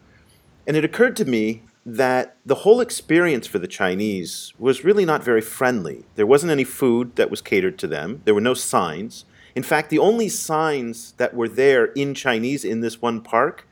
And 0.66 0.76
it 0.76 0.84
occurred 0.84 1.16
to 1.18 1.26
me 1.26 1.62
that 1.86 2.36
the 2.44 2.56
whole 2.56 2.82
experience 2.82 3.46
for 3.46 3.60
the 3.60 3.68
Chinese 3.68 4.54
was 4.58 4.84
really 4.84 5.06
not 5.06 5.24
very 5.24 5.42
friendly. 5.42 6.06
There 6.16 6.26
wasn't 6.26 6.52
any 6.52 6.64
food 6.64 7.16
that 7.16 7.30
was 7.30 7.44
catered 7.44 7.78
to 7.78 7.88
them, 7.88 8.24
there 8.26 8.34
were 8.34 8.42
no 8.42 8.56
signs. 8.56 9.26
In 9.54 9.62
fact, 9.62 9.92
the 9.92 10.00
only 10.00 10.30
signs 10.30 11.12
that 11.18 11.36
were 11.36 11.48
there 11.48 11.86
in 11.94 12.16
Chinese 12.16 12.66
in 12.66 12.82
this 12.82 13.04
one 13.04 13.22
park 13.22 13.68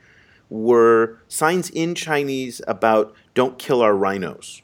were 0.48 1.18
signs 1.28 1.72
in 1.72 1.96
Chinese 1.96 2.62
about 2.68 3.16
don't 3.34 3.58
kill 3.58 3.82
our 3.82 3.96
rhinos. 3.96 4.62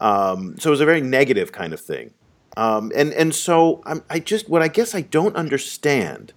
Um, 0.00 0.58
so 0.58 0.70
it 0.70 0.72
was 0.72 0.80
a 0.80 0.86
very 0.86 1.00
negative 1.00 1.52
kind 1.52 1.72
of 1.72 1.80
thing. 1.80 2.12
Um, 2.56 2.90
and, 2.94 3.12
and 3.12 3.34
so 3.34 3.82
I'm, 3.84 4.02
I 4.08 4.18
just, 4.18 4.48
what 4.48 4.62
I 4.62 4.68
guess 4.68 4.94
I 4.94 5.02
don't 5.02 5.36
understand 5.36 6.32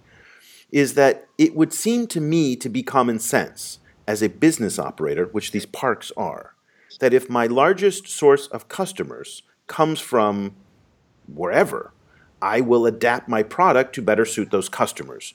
is 0.70 0.94
that 0.94 1.26
it 1.38 1.56
would 1.56 1.72
seem 1.72 2.06
to 2.08 2.20
me 2.20 2.56
to 2.56 2.68
be 2.68 2.82
common 2.82 3.18
sense 3.18 3.78
as 4.06 4.22
a 4.22 4.28
business 4.28 4.78
operator, 4.78 5.26
which 5.26 5.52
these 5.52 5.66
parks 5.66 6.12
are, 6.16 6.54
that 7.00 7.14
if 7.14 7.30
my 7.30 7.46
largest 7.46 8.06
source 8.06 8.46
of 8.48 8.68
customers 8.68 9.42
comes 9.66 10.00
from 10.00 10.54
wherever, 11.32 11.92
I 12.42 12.60
will 12.60 12.86
adapt 12.86 13.28
my 13.28 13.42
product 13.42 13.94
to 13.94 14.02
better 14.02 14.24
suit 14.24 14.50
those 14.50 14.68
customers. 14.68 15.34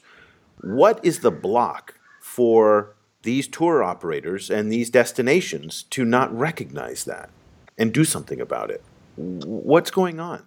What 0.60 1.04
is 1.04 1.20
the 1.20 1.30
block 1.30 1.94
for 2.20 2.94
these 3.22 3.48
tour 3.48 3.82
operators 3.82 4.50
and 4.50 4.70
these 4.70 4.90
destinations 4.90 5.84
to 5.84 6.04
not 6.04 6.36
recognize 6.36 7.04
that 7.04 7.30
and 7.78 7.92
do 7.92 8.04
something 8.04 8.40
about 8.40 8.70
it. 8.70 8.82
What's 9.16 9.90
going 9.90 10.20
on? 10.20 10.42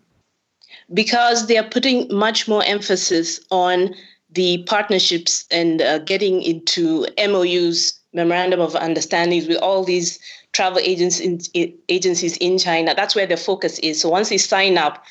Because 0.93 1.47
they 1.47 1.57
are 1.57 1.67
putting 1.67 2.07
much 2.13 2.47
more 2.47 2.63
emphasis 2.63 3.39
on 3.51 3.93
the 4.31 4.63
partnerships 4.63 5.45
and 5.49 5.81
uh, 5.81 5.99
getting 5.99 6.41
into 6.43 7.07
MOUs, 7.17 7.99
memorandum 8.13 8.59
of 8.59 8.75
understandings 8.75 9.47
with 9.47 9.57
all 9.57 9.83
these 9.83 10.19
travel 10.51 10.79
agencies 10.79 11.49
in, 11.53 11.75
agencies 11.89 12.37
in 12.37 12.57
China. 12.57 12.93
That's 12.95 13.15
where 13.15 13.27
the 13.27 13.37
focus 13.37 13.79
is. 13.79 14.01
So 14.01 14.09
once 14.09 14.29
they 14.29 14.37
sign 14.37 14.77
up 14.77 15.03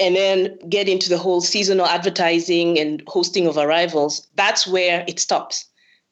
and 0.00 0.16
then 0.16 0.58
get 0.68 0.88
into 0.88 1.08
the 1.08 1.18
whole 1.18 1.40
seasonal 1.40 1.86
advertising 1.86 2.78
and 2.78 3.02
hosting 3.06 3.46
of 3.46 3.56
arrivals, 3.56 4.26
that's 4.34 4.66
where 4.66 5.04
it 5.08 5.18
stops. 5.18 5.66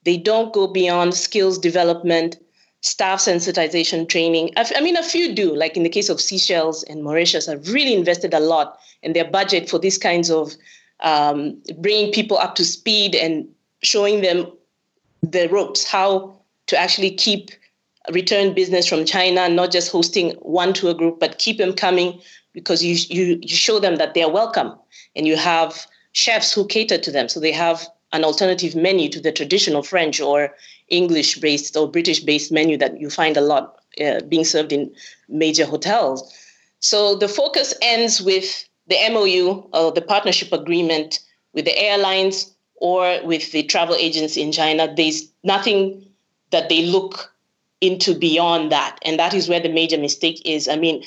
They 0.05 0.17
don't 0.17 0.53
go 0.53 0.67
beyond 0.67 1.15
skills 1.15 1.59
development, 1.59 2.37
staff 2.87 3.19
sensitization 3.19 4.09
training. 4.09 4.51
I 4.57 4.81
mean, 4.81 4.97
a 4.97 5.03
few 5.03 5.35
do, 5.35 5.55
like 5.57 5.77
in 5.77 5.83
the 5.83 5.89
case 5.89 6.09
of 6.09 6.21
Seychelles 6.21 6.85
and 6.85 7.03
Mauritius, 7.03 7.47
have 7.47 7.69
really 7.69 7.93
invested 7.93 8.33
a 8.33 8.39
lot 8.39 8.79
in 9.03 9.13
their 9.13 9.29
budget 9.29 9.69
for 9.69 9.81
these 9.81 9.99
kinds 9.99 10.31
of 10.31 10.55
um, 11.01 11.61
bringing 11.79 12.13
people 12.13 12.39
up 12.39 12.55
to 12.55 12.65
speed 12.65 13.17
and 13.17 13.49
showing 13.83 14.21
them 14.21 14.47
the 15.21 15.49
ropes, 15.49 15.85
how 15.85 16.39
to 16.69 16.79
actually 16.79 17.11
keep 17.11 17.51
return 18.13 18.55
business 18.55 18.87
from 18.87 19.05
China, 19.05 19.49
not 19.49 19.73
just 19.73 19.91
hosting 19.91 20.31
one 20.43 20.73
tour 20.73 20.95
group, 20.95 21.19
but 21.19 21.39
keep 21.39 21.59
them 21.59 21.73
coming 21.73 22.21
because 22.53 22.85
you, 22.85 22.95
you, 23.09 23.41
you 23.43 23.57
show 23.57 23.81
them 23.81 23.97
that 23.97 24.15
they're 24.15 24.29
welcome 24.29 24.73
and 25.17 25.27
you 25.27 25.37
have 25.37 25.87
chefs 26.13 26.53
who 26.53 26.65
cater 26.65 26.99
to 26.99 27.11
them. 27.11 27.29
So 27.29 27.41
they 27.41 27.53
have 27.53 27.89
an 28.17 28.25
alternative 28.25 28.75
menu 28.75 29.09
to 29.11 29.21
the 29.21 29.31
traditional 29.31 29.83
French 29.83 30.21
or 30.21 30.55
English 30.89 31.39
based 31.39 31.77
or 31.77 31.87
British 31.87 32.21
based 32.21 32.51
menu 32.51 32.77
that 32.79 32.99
you 32.99 33.11
find 33.11 33.37
a 33.37 33.43
lot 33.43 33.77
uh, 34.05 34.21
being 34.29 34.45
served 34.45 34.73
in 34.73 34.91
major 35.29 35.67
hotels. 35.67 36.33
So 36.81 37.15
the 37.15 37.29
focus 37.29 37.75
ends 37.83 38.23
with 38.23 38.67
the 38.89 38.97
MOU 39.11 39.69
or 39.73 39.93
the 39.93 40.03
partnership 40.03 40.53
agreement 40.53 41.21
with 41.53 41.67
the 41.67 41.79
airlines 41.79 42.55
or 42.77 43.21
with 43.25 43.53
the 43.53 43.65
travel 43.65 43.97
agents 43.97 44.37
in 44.37 44.51
China. 44.53 44.93
There's 44.95 45.31
nothing 45.45 46.05
that 46.51 46.69
they 46.69 46.87
look 46.87 47.33
into 47.81 48.15
beyond 48.15 48.73
that. 48.73 48.99
And 49.03 49.19
that 49.19 49.35
is 49.35 49.49
where 49.49 49.61
the 49.61 49.69
major 49.69 49.99
mistake 49.99 50.41
is. 50.45 50.69
I 50.69 50.77
mean, 50.77 51.05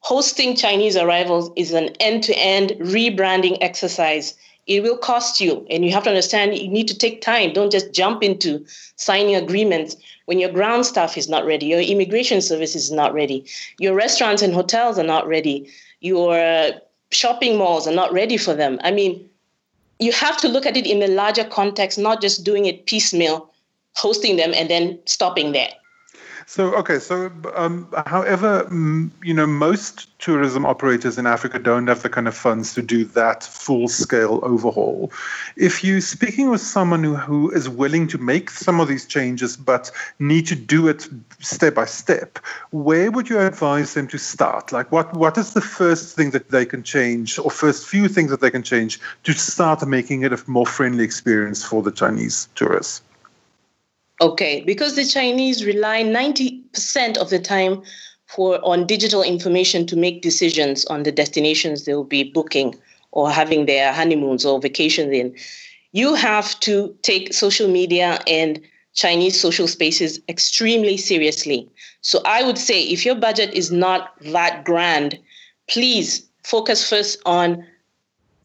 hosting 0.00 0.56
Chinese 0.56 0.96
arrivals 0.96 1.50
is 1.56 1.72
an 1.72 1.90
end 2.00 2.22
to 2.24 2.34
end 2.34 2.70
rebranding 2.80 3.58
exercise 3.60 4.34
it 4.66 4.82
will 4.82 4.96
cost 4.96 5.40
you. 5.40 5.66
And 5.70 5.84
you 5.84 5.92
have 5.92 6.04
to 6.04 6.10
understand 6.10 6.58
you 6.58 6.68
need 6.68 6.88
to 6.88 6.98
take 6.98 7.22
time. 7.22 7.52
Don't 7.52 7.70
just 7.70 7.92
jump 7.92 8.22
into 8.22 8.64
signing 8.96 9.34
agreements 9.34 9.96
when 10.26 10.38
your 10.38 10.50
ground 10.50 10.84
staff 10.84 11.16
is 11.16 11.28
not 11.28 11.46
ready 11.46 11.66
your 11.66 11.80
immigration 11.80 12.42
service 12.42 12.76
is 12.76 12.92
not 12.92 13.14
ready 13.14 13.44
your 13.78 13.94
restaurants 13.94 14.42
and 14.42 14.52
hotels 14.52 14.98
are 14.98 15.04
not 15.04 15.26
ready 15.26 15.68
your 16.00 16.38
uh, 16.38 16.72
shopping 17.10 17.56
malls 17.56 17.88
are 17.88 17.94
not 17.94 18.12
ready 18.12 18.36
for 18.36 18.54
them. 18.54 18.78
I 18.82 18.90
mean 18.90 19.28
you 19.98 20.12
have 20.12 20.36
to 20.38 20.48
look 20.48 20.66
at 20.66 20.76
it 20.76 20.86
in 20.86 20.98
the 20.98 21.08
larger 21.08 21.44
context 21.44 21.98
not 21.98 22.20
just 22.20 22.44
doing 22.44 22.66
it 22.66 22.86
piecemeal 22.86 23.50
hosting 23.94 24.36
them 24.36 24.52
and 24.54 24.68
then 24.68 24.98
stopping 25.06 25.52
there 25.52 25.72
so 26.48 26.74
okay, 26.76 27.00
so 27.00 27.30
um, 27.56 27.88
however, 28.06 28.68
you 29.22 29.34
know, 29.34 29.48
most 29.48 30.16
tourism 30.20 30.64
operators 30.64 31.18
in 31.18 31.26
Africa 31.26 31.58
don't 31.58 31.88
have 31.88 32.02
the 32.02 32.08
kind 32.08 32.28
of 32.28 32.36
funds 32.36 32.72
to 32.74 32.82
do 32.82 33.04
that 33.04 33.42
full-scale 33.42 34.38
overhaul. 34.44 35.10
If 35.56 35.82
you're 35.82 36.00
speaking 36.00 36.48
with 36.48 36.60
someone 36.60 37.02
who, 37.02 37.16
who 37.16 37.50
is 37.50 37.68
willing 37.68 38.06
to 38.08 38.18
make 38.18 38.50
some 38.50 38.78
of 38.78 38.86
these 38.86 39.06
changes 39.06 39.56
but 39.56 39.90
need 40.20 40.46
to 40.46 40.54
do 40.54 40.86
it 40.86 41.08
step 41.40 41.74
by 41.74 41.84
step, 41.84 42.38
where 42.70 43.10
would 43.10 43.28
you 43.28 43.40
advise 43.40 43.94
them 43.94 44.06
to 44.08 44.18
start? 44.18 44.70
Like, 44.70 44.92
what 44.92 45.14
what 45.14 45.36
is 45.36 45.52
the 45.52 45.60
first 45.60 46.14
thing 46.14 46.30
that 46.30 46.50
they 46.50 46.64
can 46.64 46.84
change, 46.84 47.40
or 47.40 47.50
first 47.50 47.88
few 47.88 48.06
things 48.06 48.30
that 48.30 48.40
they 48.40 48.52
can 48.52 48.62
change 48.62 49.00
to 49.24 49.32
start 49.32 49.86
making 49.86 50.22
it 50.22 50.32
a 50.32 50.40
more 50.46 50.66
friendly 50.66 51.02
experience 51.02 51.64
for 51.64 51.82
the 51.82 51.90
Chinese 51.90 52.48
tourists? 52.54 53.02
Okay, 54.20 54.62
because 54.62 54.96
the 54.96 55.04
Chinese 55.04 55.64
rely 55.64 56.02
90% 56.02 57.18
of 57.18 57.28
the 57.28 57.38
time 57.38 57.82
for 58.26 58.64
on 58.64 58.86
digital 58.86 59.22
information 59.22 59.86
to 59.86 59.96
make 59.96 60.22
decisions 60.22 60.84
on 60.86 61.02
the 61.02 61.12
destinations 61.12 61.84
they'll 61.84 62.02
be 62.02 62.24
booking 62.24 62.74
or 63.12 63.30
having 63.30 63.66
their 63.66 63.92
honeymoons 63.92 64.44
or 64.44 64.60
vacations 64.60 65.12
in. 65.12 65.34
You 65.92 66.14
have 66.14 66.58
to 66.60 66.96
take 67.02 67.32
social 67.32 67.68
media 67.68 68.18
and 68.26 68.60
Chinese 68.94 69.38
social 69.38 69.68
spaces 69.68 70.20
extremely 70.28 70.96
seriously. 70.96 71.68
So 72.00 72.22
I 72.24 72.42
would 72.42 72.58
say 72.58 72.82
if 72.82 73.04
your 73.04 73.14
budget 73.14 73.52
is 73.52 73.70
not 73.70 74.12
that 74.32 74.64
grand, 74.64 75.18
please 75.68 76.26
focus 76.42 76.88
first 76.88 77.20
on 77.26 77.66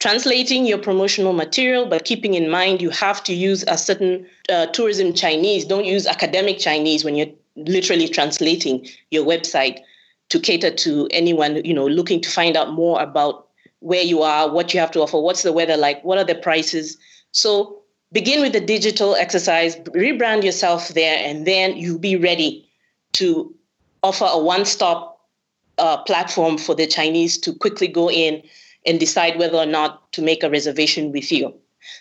translating 0.01 0.65
your 0.65 0.79
promotional 0.79 1.31
material, 1.31 1.85
but 1.85 2.05
keeping 2.05 2.33
in 2.33 2.49
mind 2.49 2.81
you 2.81 2.89
have 2.89 3.23
to 3.23 3.33
use 3.33 3.63
a 3.67 3.77
certain 3.77 4.25
uh, 4.49 4.65
tourism 4.67 5.13
Chinese. 5.13 5.63
Don't 5.63 5.85
use 5.85 6.07
academic 6.07 6.57
Chinese 6.57 7.05
when 7.05 7.15
you're 7.15 7.29
literally 7.55 8.07
translating 8.07 8.87
your 9.11 9.23
website 9.23 9.79
to 10.29 10.39
cater 10.39 10.71
to 10.71 11.07
anyone 11.11 11.63
you 11.63 11.73
know 11.73 11.85
looking 11.85 12.19
to 12.19 12.29
find 12.29 12.57
out 12.57 12.73
more 12.73 12.99
about 12.99 13.47
where 13.79 14.01
you 14.01 14.23
are, 14.23 14.51
what 14.51 14.73
you 14.73 14.79
have 14.79 14.91
to 14.91 15.01
offer, 15.01 15.19
what's 15.19 15.43
the 15.43 15.53
weather 15.53 15.77
like, 15.77 16.03
what 16.03 16.17
are 16.17 16.23
the 16.23 16.35
prices. 16.35 16.97
So 17.31 17.81
begin 18.11 18.41
with 18.41 18.53
the 18.53 18.59
digital 18.59 19.15
exercise, 19.15 19.75
rebrand 19.75 20.43
yourself 20.43 20.89
there, 20.89 21.17
and 21.23 21.45
then 21.45 21.77
you'll 21.77 21.99
be 21.99 22.15
ready 22.15 22.67
to 23.13 23.53
offer 24.03 24.27
a 24.27 24.39
one-stop 24.39 25.19
uh, 25.77 25.97
platform 26.03 26.57
for 26.57 26.75
the 26.75 26.87
Chinese 26.87 27.37
to 27.39 27.53
quickly 27.53 27.87
go 27.87 28.09
in 28.09 28.41
and 28.85 28.99
decide 28.99 29.37
whether 29.37 29.57
or 29.57 29.65
not 29.65 30.11
to 30.13 30.21
make 30.21 30.43
a 30.43 30.49
reservation 30.49 31.11
with 31.11 31.31
you. 31.31 31.53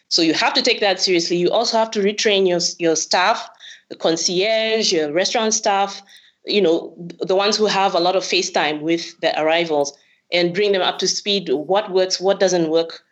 So 0.09 0.23
you 0.23 0.35
have 0.35 0.55
to 0.55 0.63
take 0.63 0.81
that 0.81 1.01
seriously. 1.01 1.37
You 1.37 1.51
also 1.51 1.79
have 1.79 1.91
to 1.93 2.01
retrain 2.01 2.49
your, 2.49 2.61
your 2.79 2.97
staff, 2.97 3.49
the 3.89 3.97
concierge, 3.97 4.93
your 4.93 5.13
restaurant 5.13 5.55
staff, 5.55 6.03
you 6.47 6.61
know, 6.61 6.95
the 7.21 7.37
ones 7.37 7.57
who 7.57 7.67
have 7.67 7.95
a 7.95 8.01
lot 8.01 8.17
of 8.17 8.25
face 8.25 8.51
time 8.51 8.81
with 8.83 9.19
the 9.21 9.39
arrivals 9.41 9.97
and 10.33 10.55
bring 10.55 10.73
them 10.73 10.83
up 10.83 10.99
to 10.99 11.09
speed 11.09 11.51
what 11.53 11.91
works, 11.91 12.21
what 12.21 12.41
doesn't 12.41 12.71
work 12.71 13.03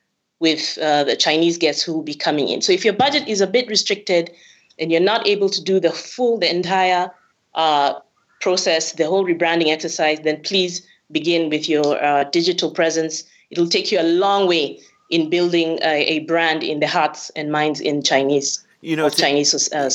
with 0.40 0.78
uh, 0.80 1.04
the 1.04 1.16
Chinese 1.16 1.58
guests 1.58 1.82
who 1.82 1.92
will 1.92 2.02
be 2.02 2.14
coming 2.14 2.48
in. 2.48 2.62
So 2.62 2.72
if 2.72 2.84
your 2.84 2.94
budget 2.94 3.26
is 3.26 3.40
a 3.40 3.46
bit 3.46 3.68
restricted 3.68 4.30
and 4.78 4.92
you're 4.92 5.00
not 5.00 5.26
able 5.26 5.50
to 5.50 5.62
do 5.62 5.80
the 5.80 5.90
full, 5.90 6.38
the 6.38 6.48
entire 6.48 7.10
uh, 7.54 7.94
process, 8.40 8.92
the 8.92 9.06
whole 9.06 9.24
rebranding 9.24 9.68
exercise, 9.68 10.20
then 10.20 10.40
please 10.42 10.86
begin 11.10 11.50
with 11.50 11.68
your 11.68 12.02
uh, 12.02 12.24
digital 12.24 12.70
presence 12.70 13.24
it'll 13.50 13.68
take 13.68 13.90
you 13.92 14.00
a 14.00 14.02
long 14.04 14.46
way 14.46 14.80
in 15.10 15.30
building 15.30 15.78
a, 15.82 16.04
a 16.04 16.18
brand 16.20 16.62
in 16.62 16.80
the 16.80 16.86
hearts 16.86 17.30
and 17.30 17.50
minds 17.50 17.80
in 17.80 18.02
Chinese. 18.02 18.64
You 18.80 18.94
know, 18.94 19.10
Chinese. 19.10 19.72
Uh, 19.72 19.90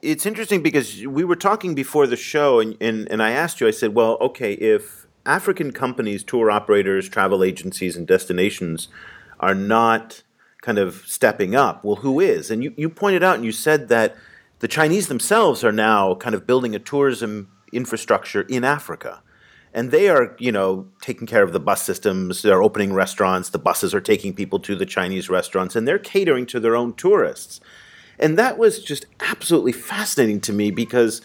it's 0.00 0.24
interesting 0.24 0.62
because 0.62 1.04
we 1.06 1.22
were 1.22 1.36
talking 1.36 1.74
before 1.74 2.06
the 2.06 2.16
show, 2.16 2.60
and, 2.60 2.76
and, 2.80 3.10
and 3.10 3.22
I 3.22 3.32
asked 3.32 3.60
you. 3.60 3.68
I 3.68 3.72
said, 3.72 3.94
"Well, 3.94 4.16
okay, 4.22 4.54
if 4.54 5.06
African 5.26 5.72
companies, 5.72 6.24
tour 6.24 6.50
operators, 6.50 7.08
travel 7.08 7.42
agencies, 7.44 7.96
and 7.96 8.06
destinations 8.06 8.88
are 9.40 9.54
not 9.54 10.22
kind 10.62 10.78
of 10.78 11.02
stepping 11.06 11.54
up. 11.54 11.84
Well, 11.84 11.96
who 11.96 12.20
is? 12.20 12.50
And 12.50 12.64
you, 12.64 12.72
you 12.76 12.88
pointed 12.88 13.22
out 13.22 13.36
and 13.36 13.44
you 13.44 13.52
said 13.52 13.88
that 13.88 14.16
the 14.60 14.68
Chinese 14.68 15.08
themselves 15.08 15.62
are 15.62 15.72
now 15.72 16.14
kind 16.14 16.34
of 16.34 16.46
building 16.46 16.74
a 16.74 16.78
tourism 16.78 17.50
infrastructure 17.72 18.42
in 18.42 18.64
Africa. 18.64 19.22
And 19.76 19.90
they 19.90 20.08
are, 20.08 20.34
you 20.38 20.50
know, 20.50 20.88
taking 21.02 21.26
care 21.26 21.42
of 21.42 21.52
the 21.52 21.60
bus 21.60 21.82
systems. 21.82 22.40
They're 22.40 22.62
opening 22.62 22.94
restaurants. 22.94 23.50
The 23.50 23.58
buses 23.58 23.94
are 23.94 24.00
taking 24.00 24.32
people 24.32 24.58
to 24.60 24.74
the 24.74 24.86
Chinese 24.86 25.28
restaurants, 25.28 25.76
and 25.76 25.86
they're 25.86 25.98
catering 25.98 26.46
to 26.46 26.58
their 26.58 26.74
own 26.74 26.94
tourists. 26.94 27.60
And 28.18 28.38
that 28.38 28.56
was 28.56 28.82
just 28.82 29.04
absolutely 29.20 29.72
fascinating 29.72 30.40
to 30.40 30.54
me 30.54 30.70
because 30.70 31.20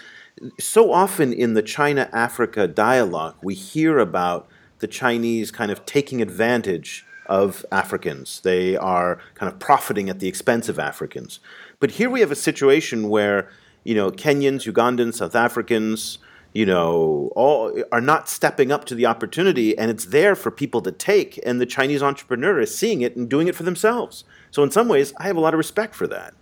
so 0.60 0.92
often 0.92 1.32
in 1.32 1.54
the 1.54 1.62
China 1.62 2.10
Africa 2.12 2.68
dialogue, 2.68 3.38
we 3.42 3.56
hear 3.56 4.00
about 4.00 4.50
the 4.80 4.88
Chinese 4.88 5.50
kind 5.50 5.72
of 5.72 5.86
taking 5.86 6.22
advantage 6.22 7.06
of 7.28 7.66
Africans. 7.72 8.42
They 8.42 8.76
are 8.76 9.18
kind 9.36 9.50
of 9.50 9.60
profiting 9.60 10.10
at 10.10 10.20
the 10.20 10.28
expense 10.28 10.68
of 10.68 10.78
Africans. 10.78 11.40
But 11.80 11.92
here 11.92 12.10
we 12.10 12.20
have 12.20 12.32
a 12.32 12.36
situation 12.36 13.08
where, 13.08 13.50
you 13.86 13.96
know, 13.96 14.12
Kenyans, 14.12 14.70
Ugandans, 14.70 15.14
South 15.16 15.36
Africans, 15.36 16.18
you 16.54 16.66
know, 16.66 17.32
all 17.36 17.84
are 17.92 18.02
not 18.02 18.28
stepping 18.28 18.72
up 18.72 18.86
to 18.86 18.96
the 18.96 19.06
opportunity 19.06 19.78
and 19.78 19.90
it's 19.90 20.06
there 20.06 20.36
for 20.36 20.52
people 20.52 20.82
to 20.82 20.92
take 20.92 21.40
and 21.46 21.62
the 21.62 21.66
Chinese 21.66 22.04
entrepreneur 22.04 22.60
is 22.60 22.76
seeing 22.78 23.02
it 23.02 23.16
and 23.16 23.30
doing 23.30 23.48
it 23.48 23.56
for 23.56 23.64
themselves. 23.64 24.24
So 24.52 24.64
in 24.64 24.72
some 24.72 24.88
ways, 24.88 25.14
I 25.18 25.24
have 25.24 25.38
a 25.38 25.40
lot 25.40 25.54
of 25.54 25.58
respect 25.58 25.96
for 25.96 26.08
that. 26.08 26.34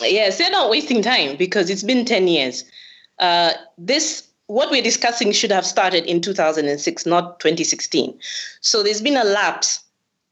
Yes, 0.00 0.38
they're 0.38 0.50
not 0.50 0.70
wasting 0.70 1.02
time 1.02 1.36
because 1.36 1.70
it's 1.70 1.82
been 1.82 2.04
10 2.04 2.28
years. 2.28 2.64
Uh, 3.18 3.52
this 3.78 4.28
what 4.46 4.70
we're 4.70 4.82
discussing 4.82 5.32
should 5.32 5.50
have 5.50 5.66
started 5.66 6.04
in 6.04 6.20
2006, 6.20 7.06
not 7.06 7.40
2016. 7.40 8.16
So 8.60 8.82
there's 8.82 9.00
been 9.00 9.16
a 9.16 9.24
lapse. 9.24 9.82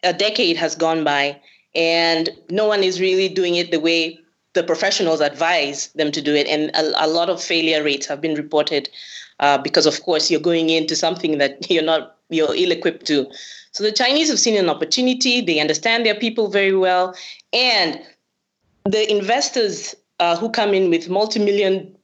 A 0.05 0.13
decade 0.13 0.57
has 0.57 0.77
gone 0.77 1.03
by, 1.03 1.41
and 1.75 2.29
no 2.51 2.67
one 2.69 2.85
is 2.85 3.01
really 3.01 3.29
doing 3.29 3.57
it 3.57 3.71
the 3.71 3.81
way 3.81 4.19
the 4.55 4.63
professionals 4.63 5.21
advise 5.21 5.89
them 5.89 6.11
to 6.13 6.23
do 6.23 6.35
it. 6.35 6.47
And 6.47 6.71
a, 6.75 7.05
a 7.05 7.09
lot 7.09 7.29
of 7.29 7.43
failure 7.43 7.83
rates 7.83 8.07
have 8.07 8.21
been 8.21 8.35
reported 8.35 8.89
uh, 9.41 9.59
because, 9.59 9.87
of 9.87 10.03
course, 10.03 10.31
you're 10.31 10.41
going 10.41 10.71
into 10.71 10.97
something 10.97 11.39
that 11.39 11.71
you're 11.71 11.83
not 11.83 12.17
you're 12.31 12.55
ill-equipped 12.55 13.07
to. 13.07 13.31
So 13.73 13.85
the 13.85 13.93
Chinese 13.93 14.31
have 14.31 14.39
seen 14.39 14.57
an 14.57 14.71
opportunity. 14.71 15.41
They 15.41 15.61
understand 15.61 16.07
their 16.07 16.15
people 16.15 16.49
very 16.49 16.75
well, 16.75 17.15
and 17.53 18.01
the 18.85 19.11
investors 19.11 19.95
uh, 20.21 20.37
who 20.37 20.49
come 20.51 20.75
in 20.75 20.91
with 20.91 21.09
multi-million 21.09 21.95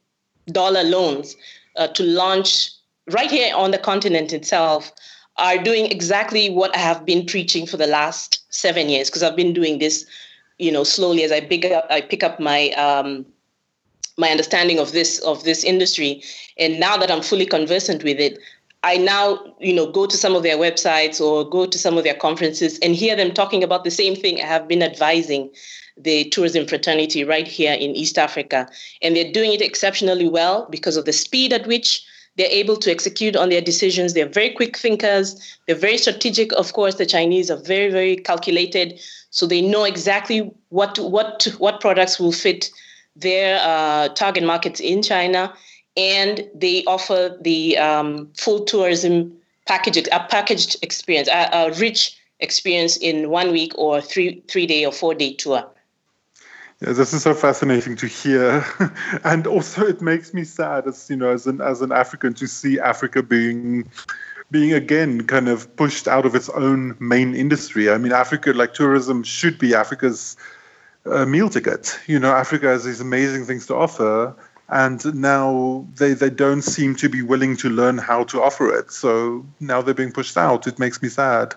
dollar 0.47 0.83
loans 0.83 1.35
uh, 1.77 1.87
to 1.87 2.03
launch 2.03 2.69
right 3.09 3.31
here 3.31 3.55
on 3.55 3.71
the 3.71 3.77
continent 3.77 4.33
itself 4.33 4.91
are 5.37 5.57
doing 5.57 5.85
exactly 5.91 6.49
what 6.49 6.75
I 6.75 6.79
have 6.79 7.05
been 7.05 7.25
preaching 7.25 7.65
for 7.65 7.77
the 7.77 7.87
last 7.87 8.43
seven 8.53 8.89
years 8.89 9.09
because 9.09 9.23
I've 9.23 9.35
been 9.35 9.53
doing 9.53 9.79
this, 9.79 10.05
you 10.61 10.71
know, 10.71 10.83
slowly 10.83 11.23
as 11.23 11.31
I 11.31 11.41
pick 11.41 11.65
up 11.65 11.87
I 11.89 12.01
pick 12.01 12.23
up 12.23 12.39
my 12.39 12.69
um, 12.71 13.25
my 14.17 14.29
understanding 14.29 14.79
of 14.79 14.91
this 14.91 15.19
of 15.19 15.43
this 15.43 15.63
industry, 15.63 16.23
and 16.57 16.79
now 16.79 16.97
that 16.97 17.09
I'm 17.09 17.23
fully 17.23 17.47
conversant 17.47 18.03
with 18.03 18.19
it, 18.19 18.37
I 18.83 18.97
now 18.97 19.39
you 19.59 19.73
know 19.73 19.91
go 19.91 20.05
to 20.05 20.15
some 20.15 20.35
of 20.35 20.43
their 20.43 20.57
websites 20.57 21.19
or 21.19 21.49
go 21.49 21.65
to 21.65 21.77
some 21.77 21.97
of 21.97 22.03
their 22.03 22.13
conferences 22.13 22.77
and 22.79 22.95
hear 22.95 23.15
them 23.15 23.33
talking 23.33 23.63
about 23.63 23.83
the 23.83 23.91
same 23.91 24.15
thing 24.15 24.39
I 24.39 24.45
have 24.45 24.67
been 24.67 24.83
advising 24.83 25.49
the 25.97 26.29
tourism 26.29 26.67
fraternity 26.67 27.23
right 27.23 27.47
here 27.47 27.73
in 27.73 27.95
East 27.95 28.17
Africa. 28.17 28.69
And 29.01 29.15
they're 29.15 29.31
doing 29.31 29.53
it 29.53 29.61
exceptionally 29.61 30.27
well 30.27 30.67
because 30.69 30.95
of 30.95 31.05
the 31.05 31.13
speed 31.13 31.53
at 31.53 31.67
which 31.67 32.03
they're 32.37 32.47
able 32.49 32.77
to 32.77 32.91
execute 32.91 33.35
on 33.35 33.49
their 33.49 33.61
decisions. 33.61 34.13
They're 34.13 34.27
very 34.27 34.51
quick 34.51 34.77
thinkers. 34.77 35.57
They're 35.67 35.75
very 35.75 35.97
strategic. 35.97 36.53
Of 36.53 36.73
course, 36.73 36.95
the 36.95 37.05
Chinese 37.05 37.51
are 37.51 37.57
very, 37.57 37.91
very 37.91 38.15
calculated. 38.15 38.99
So 39.31 39.47
they 39.47 39.61
know 39.61 39.85
exactly 39.85 40.51
what 40.69 40.99
what 40.99 41.47
what 41.57 41.81
products 41.81 42.19
will 42.19 42.33
fit 42.33 42.69
their 43.15 43.59
uh, 43.61 44.09
target 44.09 44.43
markets 44.43 44.79
in 44.79 45.01
China, 45.01 45.53
and 45.97 46.47
they 46.53 46.83
offer 46.85 47.37
the 47.41 47.77
um, 47.77 48.29
full 48.37 48.65
tourism 48.65 49.33
package, 49.65 49.97
a 50.11 50.27
packaged 50.29 50.75
experience, 50.81 51.29
a, 51.29 51.49
a 51.53 51.73
rich 51.79 52.17
experience 52.41 52.97
in 52.97 53.29
one 53.29 53.51
week 53.51 53.71
or 53.77 54.01
three 54.01 54.43
three 54.49 54.67
day 54.67 54.85
or 54.85 54.91
four 54.91 55.15
day 55.15 55.33
tour. 55.33 55.65
Yeah, 56.81 56.93
this 56.93 57.13
is 57.13 57.21
so 57.21 57.33
fascinating 57.35 57.95
to 57.97 58.07
hear, 58.07 58.65
and 59.23 59.45
also 59.47 59.85
it 59.85 60.01
makes 60.01 60.33
me 60.33 60.43
sad 60.43 60.87
as 60.87 61.09
you 61.09 61.15
know 61.15 61.29
as 61.29 61.47
an 61.47 61.61
as 61.61 61.81
an 61.81 61.93
African 61.93 62.33
to 62.33 62.47
see 62.47 62.79
Africa 62.79 63.23
being 63.23 63.89
being 64.51 64.73
again 64.73 65.25
kind 65.25 65.47
of 65.47 65.73
pushed 65.77 66.07
out 66.07 66.25
of 66.25 66.35
its 66.35 66.49
own 66.49 66.95
main 66.99 67.33
industry. 67.33 67.89
I 67.89 67.97
mean, 67.97 68.11
Africa 68.11 68.51
like 68.51 68.73
tourism 68.73 69.23
should 69.23 69.57
be 69.57 69.73
Africa's 69.73 70.35
uh, 71.05 71.25
meal 71.25 71.49
ticket. 71.49 71.97
You 72.05 72.19
know, 72.19 72.31
Africa 72.31 72.67
has 72.67 72.83
these 72.83 72.99
amazing 72.99 73.45
things 73.45 73.65
to 73.67 73.75
offer, 73.75 74.35
and 74.67 75.03
now 75.15 75.87
they 75.95 76.13
they 76.13 76.29
don't 76.29 76.61
seem 76.61 76.95
to 76.97 77.09
be 77.09 77.21
willing 77.21 77.55
to 77.57 77.69
learn 77.69 77.97
how 77.97 78.25
to 78.25 78.43
offer 78.43 78.77
it. 78.77 78.91
So 78.91 79.45
now 79.61 79.81
they're 79.81 79.93
being 79.93 80.11
pushed 80.11 80.37
out. 80.37 80.67
It 80.67 80.77
makes 80.77 81.01
me 81.01 81.09
sad. 81.09 81.55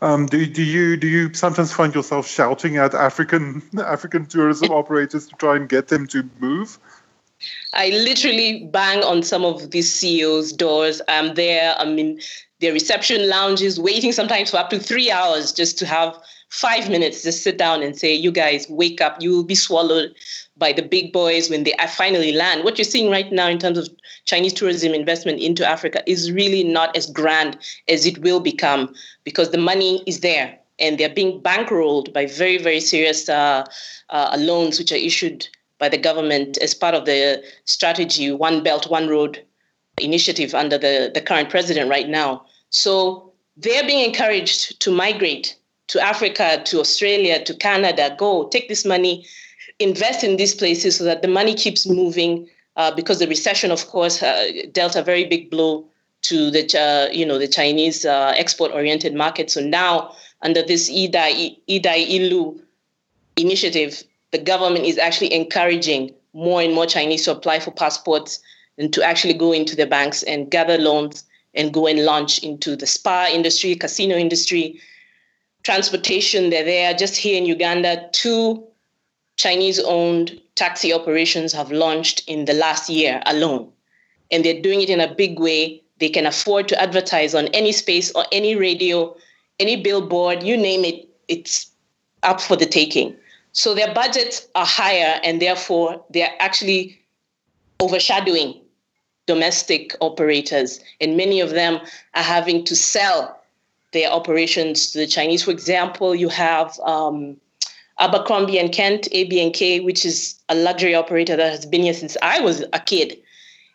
Um, 0.00 0.26
do, 0.26 0.46
do 0.46 0.62
you 0.62 0.96
do 0.96 1.08
you 1.08 1.34
sometimes 1.34 1.72
find 1.72 1.94
yourself 1.94 2.28
shouting 2.28 2.76
at 2.76 2.94
African 2.94 3.62
African 3.78 4.26
tourism 4.26 4.70
operators 4.70 5.26
to 5.28 5.36
try 5.36 5.56
and 5.56 5.68
get 5.68 5.88
them 5.88 6.06
to 6.08 6.28
move? 6.40 6.78
I 7.72 7.88
literally 7.90 8.64
bang 8.72 9.02
on 9.02 9.22
some 9.22 9.44
of 9.44 9.70
these 9.70 9.92
CEOs' 9.92 10.52
doors. 10.52 11.02
I'm 11.08 11.34
there. 11.34 11.74
I'm 11.78 11.98
in 11.98 12.20
their 12.60 12.72
reception 12.72 13.28
lounges, 13.28 13.78
waiting 13.78 14.12
sometimes 14.12 14.50
for 14.50 14.56
up 14.56 14.70
to 14.70 14.78
three 14.78 15.10
hours 15.10 15.52
just 15.52 15.78
to 15.78 15.86
have 15.86 16.18
five 16.48 16.88
minutes 16.88 17.22
to 17.22 17.30
sit 17.30 17.58
down 17.58 17.82
and 17.82 17.96
say, 17.96 18.14
"You 18.14 18.32
guys, 18.32 18.68
wake 18.68 19.00
up! 19.00 19.20
You 19.20 19.30
will 19.30 19.44
be 19.44 19.54
swallowed 19.54 20.14
by 20.56 20.72
the 20.72 20.82
big 20.82 21.12
boys 21.12 21.50
when 21.50 21.64
they 21.64 21.74
finally 21.88 22.32
land." 22.32 22.64
What 22.64 22.78
you're 22.78 22.84
seeing 22.84 23.10
right 23.10 23.30
now 23.30 23.48
in 23.48 23.58
terms 23.58 23.78
of 23.78 23.88
Chinese 24.24 24.54
tourism 24.54 24.94
investment 24.94 25.40
into 25.40 25.68
Africa 25.68 26.02
is 26.06 26.32
really 26.32 26.64
not 26.64 26.96
as 26.96 27.06
grand 27.06 27.58
as 27.88 28.06
it 28.06 28.18
will 28.18 28.40
become 28.40 28.94
because 29.24 29.50
the 29.50 29.58
money 29.58 30.02
is 30.06 30.20
there 30.20 30.58
and 30.78 30.98
they're 30.98 31.08
being 31.08 31.40
bankrolled 31.40 32.12
by 32.12 32.26
very, 32.26 32.58
very 32.58 32.80
serious 32.80 33.28
uh, 33.28 33.64
uh, 34.10 34.36
loans 34.38 34.78
which 34.78 34.92
are 34.92 34.96
issued 34.96 35.48
by 35.78 35.88
the 35.88 35.98
government 35.98 36.58
as 36.58 36.74
part 36.74 36.94
of 36.94 37.04
the 37.04 37.42
strategy 37.64 38.32
One 38.32 38.62
Belt, 38.62 38.90
One 38.90 39.08
Road 39.08 39.44
initiative 40.00 40.54
under 40.54 40.78
the, 40.78 41.10
the 41.12 41.20
current 41.20 41.50
president 41.50 41.90
right 41.90 42.08
now. 42.08 42.44
So 42.70 43.32
they're 43.56 43.86
being 43.86 44.04
encouraged 44.04 44.80
to 44.80 44.90
migrate 44.90 45.56
to 45.88 46.00
Africa, 46.00 46.62
to 46.64 46.80
Australia, 46.80 47.42
to 47.44 47.54
Canada, 47.54 48.14
go 48.18 48.48
take 48.48 48.68
this 48.68 48.84
money, 48.84 49.26
invest 49.78 50.22
in 50.22 50.36
these 50.36 50.54
places 50.54 50.96
so 50.96 51.04
that 51.04 51.22
the 51.22 51.28
money 51.28 51.54
keeps 51.54 51.86
moving 51.86 52.48
uh, 52.76 52.94
because 52.94 53.18
the 53.18 53.26
recession, 53.26 53.70
of 53.70 53.86
course, 53.88 54.22
uh, 54.22 54.50
dealt 54.72 54.94
a 54.94 55.02
very 55.02 55.24
big 55.24 55.50
blow 55.50 55.84
to 56.22 56.50
the 56.50 56.62
uh, 56.78 57.12
you 57.12 57.24
know 57.24 57.38
the 57.38 57.48
Chinese 57.48 58.04
uh, 58.04 58.32
export-oriented 58.36 59.14
market. 59.14 59.50
So 59.50 59.60
now, 59.60 60.14
under 60.42 60.62
this 60.62 60.90
Yidai 60.90 61.58
Yidai 61.68 62.06
Yilu 62.06 62.60
initiative, 63.36 64.02
the 64.30 64.38
government 64.38 64.84
is 64.84 64.98
actually 64.98 65.32
encouraging 65.32 66.12
more 66.32 66.60
and 66.60 66.74
more 66.74 66.86
Chinese 66.86 67.24
to 67.24 67.32
apply 67.32 67.60
for 67.60 67.70
passports 67.70 68.40
and 68.76 68.92
to 68.92 69.02
actually 69.02 69.34
go 69.34 69.52
into 69.52 69.74
the 69.74 69.86
banks 69.86 70.22
and 70.22 70.50
gather 70.50 70.78
loans 70.78 71.24
and 71.54 71.72
go 71.72 71.86
and 71.86 72.04
launch 72.04 72.38
into 72.40 72.76
the 72.76 72.86
spa 72.86 73.28
industry, 73.32 73.74
casino 73.74 74.16
industry, 74.16 74.80
transportation. 75.64 76.50
They're 76.50 76.64
there 76.64 76.94
just 76.94 77.16
here 77.16 77.36
in 77.36 77.46
Uganda. 77.46 78.08
Two 78.12 78.64
Chinese 79.36 79.80
owned 79.80 80.40
taxi 80.54 80.92
operations 80.92 81.52
have 81.52 81.72
launched 81.72 82.22
in 82.26 82.44
the 82.44 82.54
last 82.54 82.90
year 82.90 83.22
alone. 83.26 83.70
And 84.30 84.44
they're 84.44 84.60
doing 84.60 84.82
it 84.82 84.90
in 84.90 85.00
a 85.00 85.14
big 85.14 85.38
way. 85.38 85.82
They 85.98 86.10
can 86.10 86.26
afford 86.26 86.68
to 86.68 86.80
advertise 86.80 87.34
on 87.34 87.48
any 87.48 87.72
space 87.72 88.12
or 88.12 88.24
any 88.30 88.54
radio, 88.54 89.16
any 89.58 89.82
billboard, 89.82 90.42
you 90.42 90.56
name 90.56 90.84
it, 90.84 91.08
it's 91.28 91.70
up 92.22 92.40
for 92.40 92.56
the 92.56 92.66
taking. 92.66 93.16
So 93.52 93.74
their 93.74 93.92
budgets 93.92 94.46
are 94.54 94.66
higher, 94.66 95.20
and 95.24 95.40
therefore 95.42 96.04
they're 96.10 96.34
actually 96.38 96.98
overshadowing 97.80 98.60
domestic 99.26 99.94
operators. 100.00 100.80
And 101.00 101.16
many 101.16 101.40
of 101.40 101.50
them 101.50 101.80
are 102.14 102.22
having 102.22 102.64
to 102.64 102.74
sell 102.74 103.40
their 103.92 104.10
operations 104.10 104.90
to 104.92 104.98
the 104.98 105.06
Chinese. 105.06 105.44
For 105.44 105.50
example, 105.50 106.14
you 106.14 106.28
have 106.28 106.78
um, 106.80 107.36
Abercrombie 107.98 108.58
and 108.58 108.72
Kent, 108.72 109.08
AB&K, 109.12 109.80
which 109.80 110.04
is 110.04 110.38
a 110.48 110.54
luxury 110.54 110.94
operator 110.94 111.36
that 111.36 111.50
has 111.50 111.66
been 111.66 111.82
here 111.82 111.94
since 111.94 112.16
I 112.22 112.40
was 112.40 112.64
a 112.72 112.80
kid. 112.80 113.16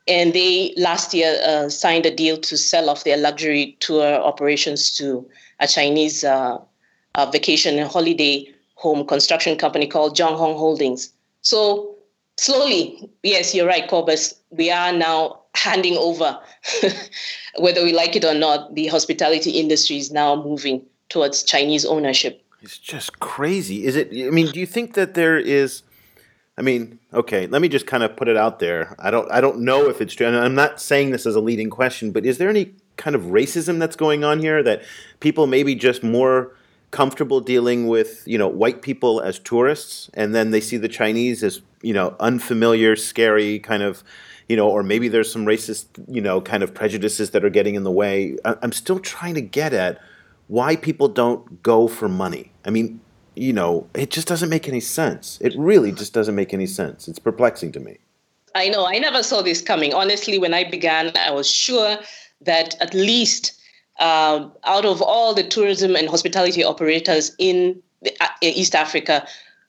And 0.08 0.34
they 0.34 0.74
last 0.76 1.14
year 1.14 1.40
uh, 1.46 1.70
signed 1.70 2.06
a 2.06 2.14
deal 2.14 2.38
to 2.38 2.58
sell 2.58 2.90
off 2.90 3.06
their 3.06 3.18
luxury 3.18 3.78
tour 3.80 4.16
operations 4.16 4.96
to 4.98 5.28
a 5.60 5.68
Chinese 5.68 6.24
uh, 6.24 6.60
uh, 7.16 7.26
vacation 7.32 7.80
and 7.80 7.90
holiday 7.90 8.53
home 8.84 9.08
construction 9.08 9.58
company 9.58 9.88
called 9.88 10.16
Zhonghong 10.18 10.58
Holdings. 10.58 11.14
So 11.42 11.96
slowly, 12.38 13.10
yes, 13.24 13.56
you're 13.56 13.66
right, 13.66 13.88
Cobus. 13.90 14.36
We 14.50 14.70
are 14.70 14.92
now 14.92 15.40
handing 15.56 15.96
over, 15.98 16.38
whether 17.60 17.82
we 17.84 17.94
like 17.94 18.16
it 18.18 18.26
or 18.26 18.34
not, 18.34 18.76
the 18.76 18.88
hospitality 18.88 19.52
industry 19.52 19.98
is 19.98 20.12
now 20.12 20.36
moving 20.36 20.82
towards 21.08 21.44
Chinese 21.44 21.86
ownership. 21.86 22.44
It's 22.62 22.78
just 22.78 23.20
crazy. 23.20 23.86
Is 23.86 23.96
it? 23.96 24.10
I 24.12 24.30
mean, 24.32 24.48
do 24.48 24.60
you 24.60 24.66
think 24.66 24.96
that 24.96 25.14
there 25.14 25.38
is? 25.38 25.84
I 26.58 26.62
mean, 26.62 27.00
okay, 27.14 27.48
let 27.48 27.62
me 27.62 27.68
just 27.68 27.88
kind 27.88 28.04
of 28.04 28.16
put 28.16 28.28
it 28.28 28.38
out 28.38 28.60
there. 28.60 28.96
I 29.00 29.10
don't, 29.12 29.30
I 29.32 29.42
don't 29.42 29.62
know 29.62 29.90
if 29.90 30.02
it's 30.02 30.14
true. 30.14 30.28
And 30.28 30.36
I'm 30.36 30.56
not 30.56 30.80
saying 30.80 31.12
this 31.12 31.26
as 31.26 31.36
a 31.36 31.42
leading 31.42 31.70
question, 31.70 32.12
but 32.12 32.26
is 32.26 32.38
there 32.38 32.50
any 32.50 32.74
kind 32.96 33.16
of 33.16 33.24
racism 33.24 33.80
that's 33.80 33.96
going 33.96 34.24
on 34.24 34.40
here 34.40 34.62
that 34.64 34.84
people 35.20 35.48
maybe 35.48 35.74
just 35.74 36.04
more 36.04 36.56
comfortable 36.94 37.42
dealing 37.42 37.88
with, 37.88 38.24
you 38.26 38.38
know, 38.38 38.48
white 38.48 38.84
people 38.84 39.20
as 39.20 39.40
tourists, 39.40 40.10
and 40.14 40.34
then 40.34 40.52
they 40.52 40.62
see 40.62 40.78
the 40.78 40.88
Chinese 40.88 41.44
as, 41.44 41.60
you 41.82 41.94
know, 41.94 42.16
unfamiliar, 42.20 42.96
scary 42.96 43.58
kind 43.60 43.82
of, 43.82 44.04
you 44.48 44.56
know, 44.56 44.70
or 44.70 44.84
maybe 44.84 45.08
there's 45.08 45.32
some 45.32 45.44
racist, 45.44 45.88
you 46.08 46.22
know, 46.22 46.40
kind 46.40 46.62
of 46.62 46.74
prejudices 46.74 47.32
that 47.32 47.44
are 47.44 47.50
getting 47.50 47.74
in 47.74 47.84
the 47.84 47.92
way. 47.92 48.38
I'm 48.46 48.72
still 48.72 49.00
trying 49.00 49.34
to 49.34 49.42
get 49.42 49.74
at 49.74 50.00
why 50.48 50.76
people 50.76 51.08
don't 51.08 51.64
go 51.64 51.88
for 51.88 52.08
money. 52.08 52.52
I 52.64 52.70
mean, 52.70 53.02
you 53.36 53.54
know, 53.54 53.88
it 53.96 54.12
just 54.12 54.28
doesn't 54.28 54.50
make 54.50 54.68
any 54.68 54.80
sense. 54.80 55.40
It 55.42 55.56
really 55.58 55.92
just 55.92 56.14
doesn't 56.14 56.36
make 56.36 56.54
any 56.54 56.68
sense. 56.68 57.08
It's 57.08 57.20
perplexing 57.20 57.72
to 57.72 57.80
me. 57.80 57.98
I 58.54 58.70
know. 58.70 58.86
I 58.86 59.00
never 59.00 59.24
saw 59.24 59.42
this 59.42 59.64
coming. 59.64 59.96
Honestly, 59.96 60.38
when 60.38 60.54
I 60.54 60.70
began, 60.70 61.12
I 61.18 61.32
was 61.32 61.50
sure 61.50 61.98
that 62.42 62.80
at 62.80 62.94
least 62.94 63.60
um, 64.00 64.52
out 64.64 64.86
of 64.86 65.02
all 65.02 65.34
the 65.34 65.44
tourism 65.44 65.96
and 65.96 66.10
hospitality 66.10 66.64
operators 66.64 67.36
in 67.38 67.82
the, 68.02 68.14
uh, 68.22 68.28
East 68.42 68.76
Africa, 68.76 69.26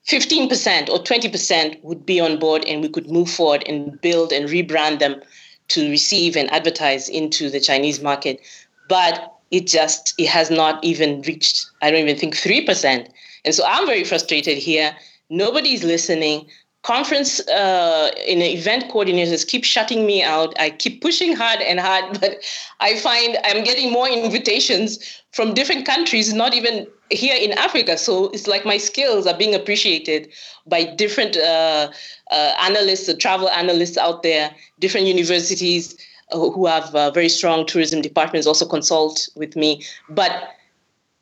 15% 0.07 0.89
or 0.89 0.99
20% 0.99 1.83
would 1.83 2.05
be 2.05 2.19
on 2.19 2.37
board 2.37 2.63
and 2.65 2.81
we 2.81 2.89
could 2.89 3.09
move 3.09 3.29
forward 3.29 3.63
and 3.67 3.99
build 4.01 4.31
and 4.31 4.49
rebrand 4.49 4.99
them 4.99 5.21
to 5.69 5.89
receive 5.89 6.35
and 6.35 6.51
advertise 6.51 7.09
into 7.09 7.49
the 7.49 7.59
Chinese 7.59 8.01
market. 8.01 8.39
But 8.87 9.33
it 9.51 9.67
just 9.67 10.13
it 10.17 10.27
has 10.27 10.51
not 10.51 10.83
even 10.83 11.21
reached, 11.21 11.65
I 11.81 11.89
don't 11.89 12.01
even 12.01 12.17
think 12.17 12.35
3%. 12.35 13.07
And 13.45 13.55
so 13.55 13.63
I'm 13.65 13.85
very 13.85 14.03
frustrated 14.03 14.57
here. 14.57 14.95
Nobody's 15.29 15.83
listening. 15.83 16.47
Conference 16.85 17.39
uh, 17.47 18.11
in 18.27 18.43
event 18.43 18.91
coordinators 18.91 19.47
keep 19.47 19.63
shutting 19.63 20.05
me 20.05 20.21
out. 20.21 20.53
I 20.59 20.69
keep 20.69 21.01
pushing 21.01 21.35
hard 21.35 21.59
and 21.61 21.79
hard, 21.79 22.19
but 22.21 22.37
I 22.79 22.99
find 22.99 23.37
I'm 23.43 23.63
getting 23.63 23.91
more 23.91 24.07
invitations 24.07 24.99
from 25.31 25.55
different 25.55 25.87
countries, 25.87 26.31
not 26.31 26.53
even 26.53 26.85
here 27.09 27.35
in 27.35 27.53
Africa. 27.57 27.97
So 27.97 28.29
it's 28.29 28.45
like 28.45 28.65
my 28.65 28.77
skills 28.77 29.25
are 29.25 29.35
being 29.35 29.55
appreciated 29.55 30.31
by 30.67 30.83
different 30.83 31.37
uh, 31.37 31.89
uh, 32.29 32.53
analysts, 32.61 33.11
travel 33.17 33.49
analysts 33.49 33.97
out 33.97 34.21
there, 34.21 34.53
different 34.79 35.07
universities 35.07 35.97
uh, 36.31 36.37
who 36.37 36.67
have 36.67 36.93
uh, 36.93 37.09
very 37.09 37.29
strong 37.29 37.65
tourism 37.65 38.03
departments 38.03 38.45
also 38.45 38.67
consult 38.67 39.27
with 39.35 39.55
me. 39.55 39.83
But 40.09 40.51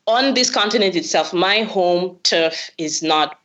on 0.06 0.34
this 0.34 0.50
continent 0.50 0.94
itself, 0.94 1.32
my 1.32 1.62
home 1.62 2.18
turf 2.22 2.70
is 2.76 3.02
not 3.02 3.38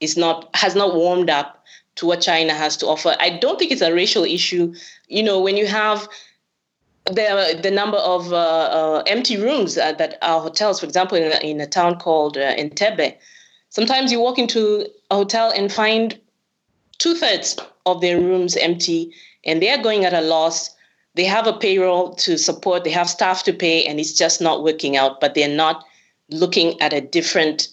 is 0.00 0.16
not 0.16 0.48
has 0.54 0.74
not 0.74 0.94
warmed 0.94 1.30
up 1.30 1.59
to 2.00 2.06
what 2.06 2.22
China 2.22 2.54
has 2.54 2.78
to 2.78 2.86
offer. 2.86 3.14
I 3.20 3.28
don't 3.28 3.58
think 3.58 3.70
it's 3.70 3.82
a 3.82 3.92
racial 3.92 4.24
issue. 4.24 4.74
You 5.08 5.22
know, 5.22 5.38
when 5.38 5.58
you 5.58 5.66
have 5.66 6.08
the 7.04 7.60
the 7.62 7.70
number 7.70 7.98
of 7.98 8.32
uh, 8.32 8.36
uh, 8.36 9.02
empty 9.06 9.36
rooms 9.36 9.76
uh, 9.76 9.92
that 9.92 10.16
are 10.22 10.40
hotels, 10.40 10.80
for 10.80 10.86
example, 10.86 11.18
in 11.18 11.30
a, 11.30 11.38
in 11.46 11.60
a 11.60 11.66
town 11.66 11.98
called 11.98 12.38
uh, 12.38 12.56
Entebbe, 12.56 13.14
sometimes 13.68 14.10
you 14.10 14.18
walk 14.18 14.38
into 14.38 14.88
a 15.10 15.16
hotel 15.16 15.52
and 15.54 15.70
find 15.70 16.18
two 16.96 17.14
thirds 17.14 17.58
of 17.84 18.00
their 18.00 18.18
rooms 18.18 18.56
empty, 18.56 19.12
and 19.44 19.60
they 19.60 19.70
are 19.70 19.82
going 19.82 20.06
at 20.06 20.14
a 20.14 20.22
loss. 20.22 20.74
They 21.16 21.24
have 21.24 21.46
a 21.46 21.52
payroll 21.52 22.14
to 22.14 22.38
support, 22.38 22.84
they 22.84 22.90
have 22.92 23.10
staff 23.10 23.42
to 23.42 23.52
pay, 23.52 23.84
and 23.84 24.00
it's 24.00 24.14
just 24.14 24.40
not 24.40 24.64
working 24.64 24.96
out. 24.96 25.20
But 25.20 25.34
they're 25.34 25.54
not 25.64 25.84
looking 26.30 26.80
at 26.80 26.94
a 26.94 27.00
different 27.02 27.68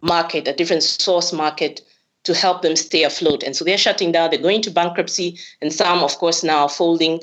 market, 0.00 0.46
a 0.46 0.52
different 0.52 0.84
source 0.84 1.32
market 1.32 1.80
to 2.24 2.34
help 2.34 2.62
them 2.62 2.76
stay 2.76 3.04
afloat. 3.04 3.42
And 3.42 3.54
so 3.54 3.64
they're 3.64 3.78
shutting 3.78 4.12
down, 4.12 4.30
they're 4.30 4.40
going 4.40 4.62
to 4.62 4.70
bankruptcy, 4.70 5.38
and 5.60 5.72
some, 5.72 6.02
of 6.02 6.16
course, 6.18 6.42
now 6.42 6.68
folding 6.68 7.22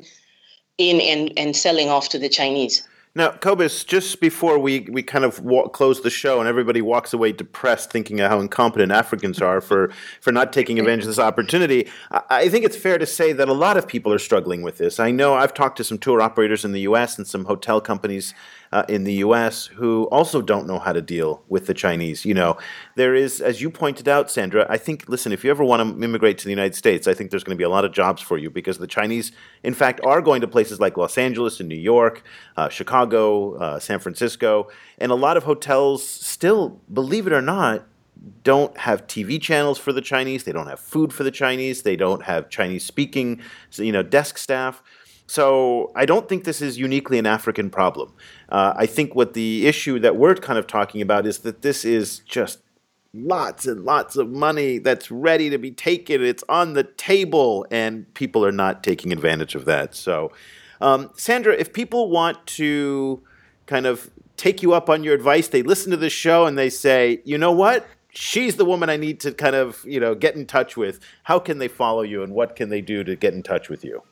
in 0.77 1.01
and, 1.01 1.33
and 1.37 1.55
selling 1.55 1.89
off 1.89 2.09
to 2.09 2.19
the 2.19 2.29
Chinese. 2.29 2.87
Now, 3.13 3.31
Cobus, 3.31 3.83
just 3.83 4.21
before 4.21 4.57
we, 4.57 4.87
we 4.89 5.03
kind 5.03 5.25
of 5.25 5.41
walk, 5.41 5.73
close 5.73 6.01
the 6.01 6.09
show 6.09 6.39
and 6.39 6.47
everybody 6.47 6.81
walks 6.81 7.11
away 7.11 7.33
depressed 7.33 7.91
thinking 7.91 8.19
how 8.19 8.39
incompetent 8.39 8.93
Africans 8.93 9.41
are 9.41 9.59
for, 9.59 9.91
for 10.21 10.31
not 10.31 10.53
taking 10.53 10.79
advantage 10.79 11.03
of 11.03 11.07
this 11.07 11.19
opportunity, 11.19 11.89
I, 12.11 12.21
I 12.29 12.49
think 12.49 12.63
it's 12.63 12.77
fair 12.77 12.97
to 12.97 13.05
say 13.05 13.33
that 13.33 13.49
a 13.49 13.53
lot 13.53 13.75
of 13.75 13.85
people 13.85 14.13
are 14.13 14.19
struggling 14.19 14.61
with 14.61 14.77
this. 14.77 14.97
I 14.97 15.11
know 15.11 15.33
I've 15.33 15.53
talked 15.53 15.75
to 15.77 15.83
some 15.83 15.97
tour 15.97 16.21
operators 16.21 16.63
in 16.63 16.71
the 16.71 16.81
U.S. 16.81 17.17
and 17.17 17.27
some 17.27 17.43
hotel 17.43 17.81
companies 17.81 18.33
uh, 18.71 18.83
in 18.87 19.03
the 19.03 19.13
U.S. 19.15 19.65
who 19.65 20.05
also 20.11 20.41
don't 20.41 20.65
know 20.65 20.79
how 20.79 20.93
to 20.93 21.01
deal 21.01 21.43
with 21.49 21.65
the 21.65 21.73
Chinese. 21.73 22.25
You 22.25 22.33
know, 22.33 22.57
there 22.95 23.13
is, 23.13 23.41
as 23.41 23.61
you 23.61 23.69
pointed 23.69 24.07
out, 24.07 24.31
Sandra. 24.31 24.65
I 24.69 24.77
think, 24.77 25.09
listen, 25.09 25.31
if 25.31 25.43
you 25.43 25.51
ever 25.51 25.63
want 25.63 25.81
to 25.97 26.03
immigrate 26.03 26.37
to 26.39 26.45
the 26.45 26.51
United 26.51 26.75
States, 26.75 27.07
I 27.07 27.13
think 27.13 27.31
there's 27.31 27.43
going 27.43 27.55
to 27.55 27.61
be 27.61 27.65
a 27.65 27.69
lot 27.69 27.85
of 27.85 27.91
jobs 27.91 28.21
for 28.21 28.37
you 28.37 28.49
because 28.49 28.77
the 28.77 28.87
Chinese, 28.87 29.31
in 29.63 29.73
fact, 29.73 29.99
are 30.03 30.21
going 30.21 30.41
to 30.41 30.47
places 30.47 30.79
like 30.79 30.97
Los 30.97 31.17
Angeles 31.17 31.59
and 31.59 31.67
New 31.67 31.75
York, 31.75 32.23
uh, 32.57 32.69
Chicago, 32.69 33.55
uh, 33.55 33.79
San 33.79 33.99
Francisco, 33.99 34.69
and 34.97 35.11
a 35.11 35.15
lot 35.15 35.37
of 35.37 35.43
hotels 35.43 36.07
still, 36.07 36.81
believe 36.91 37.27
it 37.27 37.33
or 37.33 37.41
not, 37.41 37.85
don't 38.43 38.77
have 38.77 39.07
TV 39.07 39.41
channels 39.41 39.79
for 39.79 39.91
the 39.91 40.01
Chinese. 40.01 40.43
They 40.43 40.51
don't 40.51 40.67
have 40.67 40.79
food 40.79 41.11
for 41.11 41.23
the 41.23 41.31
Chinese. 41.31 41.81
They 41.81 41.95
don't 41.95 42.23
have 42.23 42.49
Chinese 42.49 42.85
speaking, 42.85 43.41
you 43.73 43.91
know, 43.91 44.03
desk 44.03 44.37
staff. 44.37 44.83
So 45.31 45.93
I 45.95 46.05
don't 46.05 46.27
think 46.27 46.43
this 46.43 46.61
is 46.61 46.77
uniquely 46.77 47.17
an 47.17 47.25
African 47.25 47.69
problem. 47.69 48.13
Uh, 48.49 48.73
I 48.75 48.85
think 48.85 49.15
what 49.15 49.33
the 49.33 49.65
issue 49.65 49.97
that 49.99 50.17
we're 50.17 50.35
kind 50.35 50.59
of 50.59 50.67
talking 50.67 51.01
about 51.01 51.25
is 51.25 51.37
that 51.39 51.61
this 51.61 51.85
is 51.85 52.19
just 52.19 52.59
lots 53.13 53.65
and 53.65 53.85
lots 53.85 54.17
of 54.17 54.29
money 54.29 54.77
that's 54.77 55.09
ready 55.09 55.49
to 55.49 55.57
be 55.57 55.71
taken. 55.71 56.21
It's 56.21 56.43
on 56.49 56.73
the 56.73 56.83
table, 56.83 57.65
and 57.71 58.13
people 58.13 58.45
are 58.45 58.51
not 58.51 58.83
taking 58.83 59.13
advantage 59.13 59.55
of 59.55 59.63
that. 59.63 59.95
So, 59.95 60.33
um, 60.81 61.11
Sandra, 61.15 61.53
if 61.53 61.71
people 61.71 62.09
want 62.09 62.45
to 62.57 63.23
kind 63.67 63.85
of 63.85 64.11
take 64.35 64.61
you 64.61 64.73
up 64.73 64.89
on 64.89 65.01
your 65.01 65.13
advice, 65.13 65.47
they 65.47 65.63
listen 65.63 65.91
to 65.91 65.97
this 65.97 66.11
show 66.11 66.45
and 66.45 66.57
they 66.57 66.69
say, 66.69 67.21
you 67.23 67.37
know 67.37 67.53
what? 67.53 67.87
She's 68.09 68.57
the 68.57 68.65
woman 68.65 68.89
I 68.89 68.97
need 68.97 69.21
to 69.21 69.31
kind 69.31 69.55
of, 69.55 69.81
you 69.85 70.01
know, 70.01 70.13
get 70.13 70.35
in 70.35 70.45
touch 70.45 70.75
with. 70.75 70.99
How 71.23 71.39
can 71.39 71.59
they 71.59 71.69
follow 71.69 72.01
you 72.01 72.21
and 72.21 72.33
what 72.33 72.57
can 72.57 72.67
they 72.67 72.81
do 72.81 73.05
to 73.05 73.15
get 73.15 73.33
in 73.33 73.43
touch 73.43 73.69
with 73.69 73.85
you? 73.85 74.03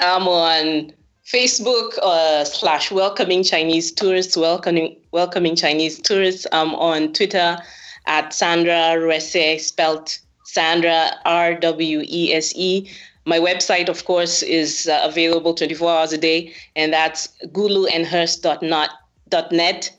I'm 0.00 0.28
on 0.28 0.92
Facebook 1.26 1.98
uh, 1.98 2.44
slash 2.44 2.92
welcoming 2.92 3.42
Chinese 3.42 3.90
tourists, 3.90 4.36
welcoming 4.36 4.96
welcoming 5.12 5.56
Chinese 5.56 5.98
tourists. 6.00 6.46
I'm 6.52 6.76
on 6.76 7.12
Twitter 7.12 7.58
at 8.06 8.32
Sandra 8.32 8.94
Rwese, 8.96 9.60
spelled 9.60 10.16
Sandra 10.44 11.10
R 11.24 11.54
W 11.54 12.04
E 12.06 12.32
S 12.32 12.52
E. 12.54 12.88
My 13.26 13.40
website, 13.40 13.88
of 13.88 14.04
course, 14.04 14.40
is 14.42 14.86
uh, 14.86 15.00
available 15.04 15.52
24 15.52 15.90
hours 15.90 16.12
a 16.12 16.18
day, 16.18 16.54
and 16.76 16.92
that's 16.92 17.26
guluandhirst.net, 17.46 19.90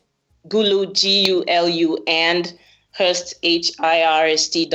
gulu, 0.47 0.93
G 0.93 1.27
U 1.27 1.43
L 1.47 1.67
U, 1.69 2.01
and 2.07 2.57
Hearst 2.93 3.33
Hirst, 3.33 3.35
H 3.43 3.71
I 3.79 4.03
R 4.03 4.27
S 4.27 4.47
T 4.47 4.65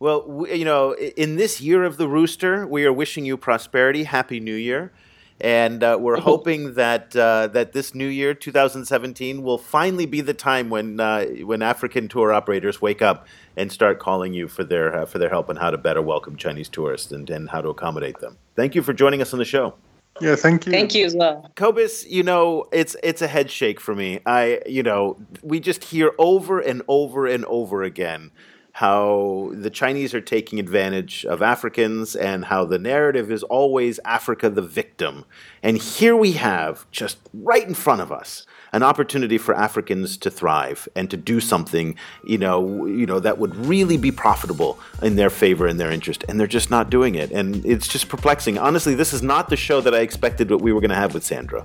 dot 0.00 0.28
net. 0.28 0.36
Well, 0.38 0.46
you 0.48 0.64
know, 0.64 0.94
in 0.94 1.36
this 1.36 1.60
year 1.60 1.84
of 1.84 1.96
the 1.96 2.08
rooster, 2.08 2.66
we 2.66 2.84
are 2.84 2.92
wishing 2.92 3.24
you 3.24 3.36
prosperity. 3.36 4.04
Happy 4.04 4.40
New 4.40 4.56
Year. 4.56 4.92
And 5.40 5.82
uh, 5.82 5.98
we're 6.00 6.20
hoping 6.20 6.74
that 6.74 7.14
uh, 7.16 7.48
that 7.48 7.72
this 7.72 7.94
new 7.94 8.06
year, 8.06 8.34
2017, 8.34 9.42
will 9.42 9.58
finally 9.58 10.06
be 10.06 10.20
the 10.20 10.34
time 10.34 10.70
when 10.70 11.00
uh, 11.00 11.26
when 11.42 11.62
African 11.62 12.08
tour 12.08 12.32
operators 12.32 12.80
wake 12.80 13.02
up 13.02 13.26
and 13.56 13.70
start 13.70 13.98
calling 13.98 14.32
you 14.32 14.48
for 14.48 14.64
their 14.64 14.94
uh, 14.94 15.06
for 15.06 15.18
their 15.18 15.30
help 15.30 15.48
on 15.48 15.56
how 15.56 15.70
to 15.70 15.78
better 15.78 16.02
welcome 16.02 16.36
Chinese 16.36 16.68
tourists 16.68 17.12
and, 17.12 17.28
and 17.30 17.50
how 17.50 17.60
to 17.60 17.68
accommodate 17.68 18.20
them. 18.20 18.38
Thank 18.54 18.74
you 18.74 18.82
for 18.82 18.92
joining 18.92 19.20
us 19.22 19.32
on 19.32 19.38
the 19.38 19.44
show. 19.44 19.74
Yeah, 20.20 20.36
thank 20.36 20.64
you. 20.64 20.70
Thank 20.70 20.94
you 20.94 21.04
as 21.04 21.16
well. 21.16 21.50
Cobus, 21.56 22.06
you 22.06 22.22
know, 22.22 22.66
it's 22.72 22.94
it's 23.02 23.20
a 23.20 23.26
head 23.26 23.50
shake 23.50 23.80
for 23.80 23.96
me. 23.96 24.20
I, 24.24 24.60
you 24.64 24.84
know, 24.84 25.16
we 25.42 25.58
just 25.58 25.82
hear 25.82 26.12
over 26.18 26.60
and 26.60 26.82
over 26.86 27.26
and 27.26 27.44
over 27.46 27.82
again 27.82 28.30
how 28.74 29.52
the 29.52 29.70
Chinese 29.70 30.12
are 30.14 30.20
taking 30.20 30.58
advantage 30.58 31.24
of 31.26 31.40
Africans 31.42 32.16
and 32.16 32.46
how 32.46 32.64
the 32.64 32.78
narrative 32.78 33.30
is 33.30 33.44
always 33.44 34.00
Africa 34.04 34.50
the 34.50 34.62
victim. 34.62 35.24
And 35.62 35.78
here 35.78 36.16
we 36.16 36.32
have, 36.32 36.90
just 36.90 37.18
right 37.32 37.62
in 37.62 37.74
front 37.74 38.00
of 38.00 38.10
us, 38.10 38.44
an 38.72 38.82
opportunity 38.82 39.38
for 39.38 39.54
Africans 39.54 40.16
to 40.16 40.28
thrive 40.28 40.88
and 40.96 41.08
to 41.08 41.16
do 41.16 41.38
something, 41.38 41.94
you 42.24 42.36
know, 42.36 42.84
you 42.86 43.06
know, 43.06 43.20
that 43.20 43.38
would 43.38 43.54
really 43.54 43.96
be 43.96 44.10
profitable 44.10 44.80
in 45.00 45.14
their 45.14 45.30
favor 45.30 45.68
and 45.68 45.78
their 45.78 45.92
interest, 45.92 46.24
and 46.28 46.40
they're 46.40 46.48
just 46.48 46.72
not 46.72 46.90
doing 46.90 47.14
it. 47.14 47.30
And 47.30 47.64
it's 47.64 47.86
just 47.86 48.08
perplexing. 48.08 48.58
Honestly, 48.58 48.96
this 48.96 49.12
is 49.12 49.22
not 49.22 49.50
the 49.50 49.56
show 49.56 49.80
that 49.82 49.94
I 49.94 50.00
expected 50.00 50.50
what 50.50 50.60
we 50.60 50.72
were 50.72 50.80
going 50.80 50.90
to 50.90 50.96
have 50.96 51.14
with 51.14 51.22
Sandra. 51.22 51.64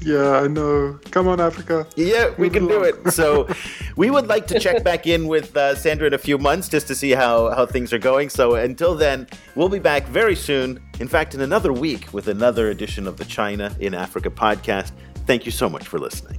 Yeah, 0.00 0.40
I 0.40 0.46
know. 0.46 0.98
Come 1.10 1.28
on, 1.28 1.40
Africa. 1.40 1.86
Yeah, 1.96 2.32
we 2.38 2.48
can 2.48 2.66
do 2.66 2.82
it. 2.82 3.12
So, 3.12 3.48
we 3.96 4.10
would 4.10 4.28
like 4.28 4.46
to 4.48 4.60
check 4.60 4.84
back 4.84 5.06
in 5.06 5.26
with 5.26 5.56
uh, 5.56 5.74
Sandra 5.74 6.06
in 6.06 6.14
a 6.14 6.18
few 6.18 6.38
months 6.38 6.68
just 6.68 6.86
to 6.88 6.94
see 6.94 7.10
how, 7.10 7.50
how 7.50 7.66
things 7.66 7.92
are 7.92 7.98
going. 7.98 8.28
So, 8.28 8.54
until 8.54 8.94
then, 8.94 9.26
we'll 9.54 9.68
be 9.68 9.80
back 9.80 10.06
very 10.06 10.36
soon. 10.36 10.80
In 11.00 11.08
fact, 11.08 11.34
in 11.34 11.40
another 11.40 11.72
week 11.72 12.12
with 12.12 12.28
another 12.28 12.70
edition 12.70 13.06
of 13.06 13.16
the 13.16 13.24
China 13.24 13.74
in 13.80 13.94
Africa 13.94 14.30
podcast. 14.30 14.92
Thank 15.26 15.44
you 15.44 15.52
so 15.52 15.68
much 15.68 15.86
for 15.86 15.98
listening. 15.98 16.38